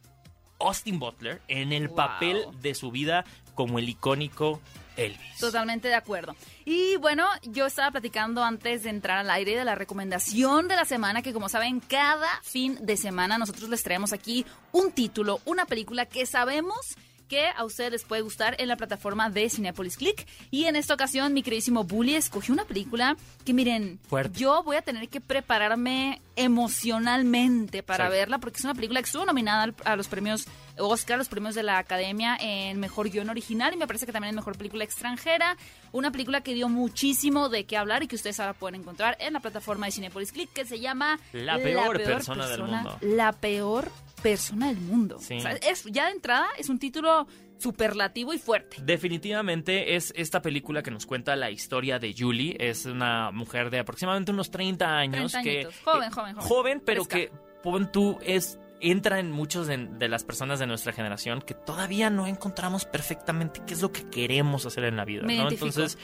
[0.61, 1.97] Austin Butler en el Wow.
[1.97, 3.25] papel de su vida
[3.55, 4.61] como el icónico
[4.97, 5.39] Elvis.
[5.39, 6.37] Totalmente de acuerdo.
[6.65, 10.85] Y bueno, yo estaba platicando antes de entrar al aire de la recomendación de la
[10.85, 15.67] semana, que como saben, cada fin de semana nosotros les traemos aquí un título, una
[15.67, 16.97] película que sabemos
[17.33, 20.27] que a ustedes les puede gustar en la plataforma de Cinepolis Click.
[20.51, 23.17] Y en esta ocasión, mi queridísimo Bully escogió una película
[23.47, 24.39] que, miren, Fuerte.
[24.39, 28.13] yo voy a tener que prepararme emocionalmente para Sí.
[28.13, 31.63] verla, porque es una película que estuvo nominada a los premios Oscar, los premios de
[31.63, 35.57] la Academia en Mejor Guión Original y me parece que también en Mejor Película Extranjera.
[35.93, 39.33] Una película que dio muchísimo de qué hablar y que ustedes ahora pueden encontrar en
[39.33, 42.99] la plataforma de Cinepolis Click, que se llama La peor persona del mundo.
[43.01, 43.91] La peor
[44.23, 45.19] persona del mundo.
[45.21, 45.37] Sí.
[45.37, 47.27] O sea, es, ya de entrada es un título
[47.59, 48.77] superlativo y fuerte.
[48.83, 52.57] Definitivamente es esta película que nos cuenta la historia de Julie.
[52.59, 55.33] Es una mujer de aproximadamente unos 30 años.
[55.33, 55.65] 30 que.
[55.85, 56.37] Joven, eh, joven, joven.
[56.37, 57.33] Joven, pero Fresca.
[57.33, 61.55] que, pon tú, es entra en muchos de, de las personas de nuestra generación que
[61.55, 65.23] todavía no encontramos perfectamente qué es lo que queremos hacer en la vida.
[65.25, 65.99] Entonces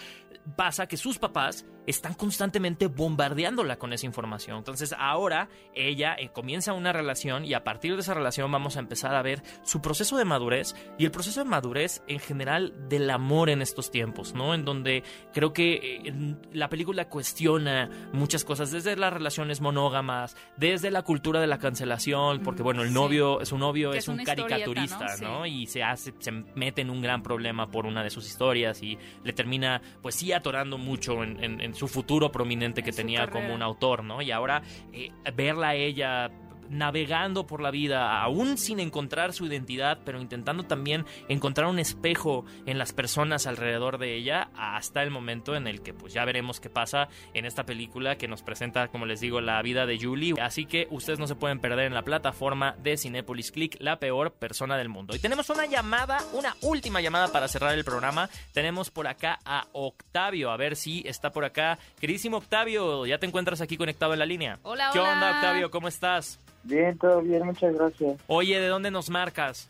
[0.56, 4.58] pasa que sus papás están constantemente bombardeándola con esa información.
[4.58, 8.80] Entonces ahora ella eh, comienza una relación y a partir de esa relación vamos a
[8.80, 13.08] empezar a ver su proceso de madurez y el proceso de madurez en general del
[13.10, 14.54] amor en estos tiempos, ¿no?
[14.54, 15.74] En donde creo que
[16.04, 21.58] eh, la película cuestiona muchas cosas, desde las relaciones monógamas, desde la cultura de la
[21.58, 22.94] cancelación, porque bueno, el sí.
[22.94, 25.38] novio, su novio Que es, un caricaturista, ¿no?
[25.40, 25.46] ¿no?
[25.46, 28.98] Y se hace, se mete en un gran problema por una de sus historias y
[29.24, 33.54] le termina, pues sí, atorando mucho en, en- en su futuro prominente que tenía como
[33.54, 34.20] un autor, ¿no?
[34.20, 34.62] Y ahora
[34.92, 36.30] eh, verla a ella
[36.70, 42.44] navegando por la vida, aún sin encontrar su identidad, pero intentando también encontrar un espejo
[42.66, 46.60] en las personas alrededor de ella, hasta el momento en el que pues ya veremos
[46.60, 50.34] qué pasa en esta película que nos presenta, como les digo, la vida de Julie.
[50.40, 54.32] Así que ustedes no se pueden perder en la plataforma de Cinepolis Click, la peor
[54.32, 55.14] persona del mundo.
[55.14, 58.28] Y tenemos una llamada, una última llamada para cerrar el programa.
[58.52, 61.78] Tenemos por acá a Octavio, a ver si está por acá.
[62.00, 64.58] Queridísimo Octavio, ya te encuentras aquí conectado en la línea.
[64.62, 65.12] Hola, ¿Qué hola.
[65.12, 65.70] onda, Octavio?
[65.70, 66.40] ¿Cómo estás?
[66.64, 68.20] Bien, todo bien, muchas gracias.
[68.26, 69.68] Oye, ¿de dónde nos marcas?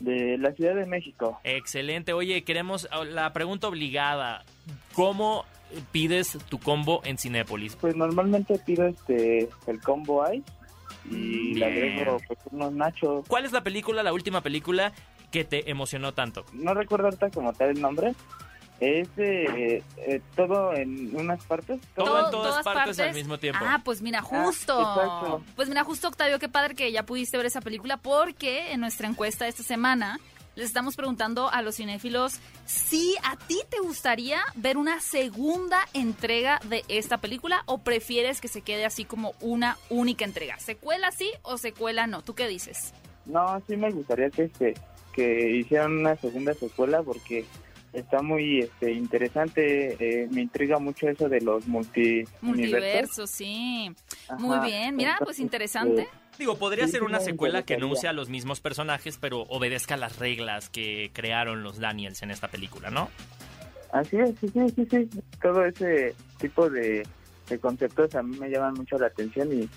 [0.00, 1.38] De la Ciudad de México.
[1.44, 2.12] Excelente.
[2.12, 4.44] Oye, queremos oh, la pregunta obligada.
[4.94, 5.44] ¿Cómo
[5.92, 7.76] pides tu combo en Cinépolis?
[7.76, 10.44] Pues normalmente pido este el combo ice
[11.10, 11.98] y le Bien.
[11.98, 13.24] agrego pues, unos nachos.
[13.28, 14.92] ¿Cuál es la película, la última película
[15.30, 16.44] que te emocionó tanto?
[16.52, 18.12] No recuerdo ahorita como tal el nombre.
[18.82, 21.80] Es eh, eh, todo en unas partes.
[21.94, 23.60] Todo en todas partes al mismo tiempo.
[23.64, 24.76] Ah, pues mira, justo.
[24.76, 25.44] exacto.
[25.54, 29.06] pues mira, justo Octavio, qué padre que ya pudiste ver esa película porque en nuestra
[29.06, 30.18] encuesta de esta semana
[30.56, 36.58] les estamos preguntando a los cinéfilos si a ti te gustaría ver una segunda entrega
[36.64, 40.58] de esta película o prefieres que se quede así como una única entrega.
[40.58, 42.22] ¿Secuela sí o secuela no?
[42.22, 42.92] ¿Tú qué dices?
[43.26, 44.74] No, sí me gustaría que este
[45.12, 47.44] que hicieran una segunda secuela porque
[47.92, 49.96] está muy este interesante.
[49.98, 53.90] eh, me intriga mucho eso de los multi Multiverso, sí.
[54.38, 54.96] Muy bien.
[54.96, 56.02] Mira, pues interesante.
[56.02, 59.42] eh, Digo, podría Sí, ser una secuela que no use a los mismos personajes, pero
[59.42, 63.10] obedezca las reglas que crearon los Daniels en esta película, ¿no?
[63.92, 65.10] Así es, sí, sí, sí, sí.
[65.42, 67.06] Todo ese tipo de,
[67.50, 69.68] de conceptos a mí me llaman mucho la atención y,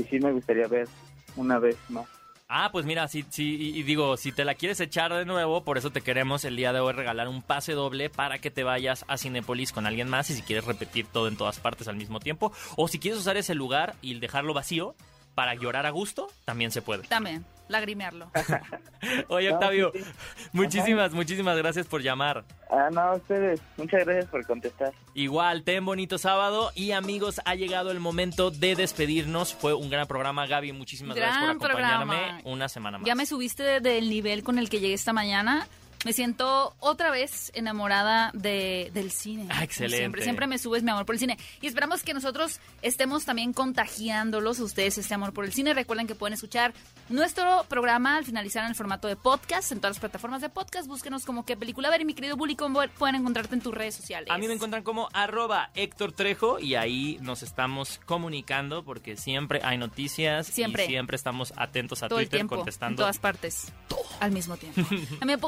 [0.00, 0.86] y sí me gustaría ver
[1.34, 2.06] una vez más.
[2.48, 5.78] Ah, pues mira, si, si, y digo, si te la quieres echar de nuevo, por
[5.78, 9.04] eso te queremos el día de hoy regalar un pase doble para que te vayas
[9.08, 12.20] a Cinépolis con alguien más y si quieres repetir todo en todas partes al mismo
[12.20, 14.94] tiempo, o si quieres usar ese lugar y dejarlo vacío
[15.34, 17.08] para llorar a gusto, también se puede.
[17.08, 18.30] También, lagrimearlo.
[19.28, 20.10] Oye, No, Octavio, sí, sí.
[20.52, 22.44] muchísimas, muchísimas gracias por llamar.
[22.70, 24.92] Ah, no, ustedes, muchas gracias por contestar.
[25.14, 29.54] Igual, ten bonito sábado y amigos, ha llegado el momento de despedirnos.
[29.54, 30.72] Fue un gran programa, Gaby.
[30.72, 32.40] Muchísimas gracias por acompañarme programa.
[32.44, 33.06] una semana más.
[33.06, 35.66] Ya me subiste de- del nivel con el que llegué esta mañana.
[36.06, 39.48] Me siento otra vez enamorada de, del cine.
[39.50, 39.96] Ah, excelente.
[39.96, 41.36] Siempre, siempre me subes mi amor por el cine.
[41.60, 45.74] Y esperamos que nosotros estemos también contagiándolos a ustedes este amor por el cine.
[45.74, 46.72] Recuerden que pueden escuchar
[47.08, 50.86] nuestro programa al finalizar en el formato de podcast en todas las plataformas de podcast.
[50.86, 52.02] Búsquenos como qué película ver.
[52.02, 54.30] Y mi querido Bully, ¿cómo pueden encontrarte en tus redes sociales?
[54.30, 59.60] A mí me encuentran como arroba Héctor Trejo y ahí nos estamos comunicando porque siempre
[59.64, 60.84] hay noticias Siempre.
[60.84, 63.02] y siempre estamos atentos a todo el Twitter tiempo, en contestando.
[63.02, 63.72] todas partes,
[64.20, 64.82] al mismo tiempo.
[65.20, 65.38] A mí me,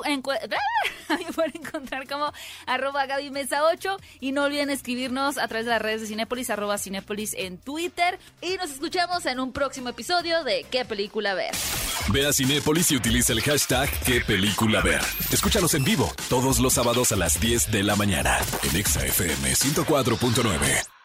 [1.08, 2.32] a pueden encontrar como
[2.66, 6.50] arroba Gaby Mesa 8 y no olviden escribirnos a través de las redes de Cinépolis,
[6.50, 11.54] arroba Cinépolis en Twitter y nos escuchamos en un próximo episodio de ¿Qué película ver?
[12.10, 15.00] Ve a Cinépolis y utiliza el hashtag qué película ver.
[15.30, 19.52] Escúchanos en vivo todos los sábados a las 10 de la mañana en Exa FM
[19.52, 20.97] 104.9.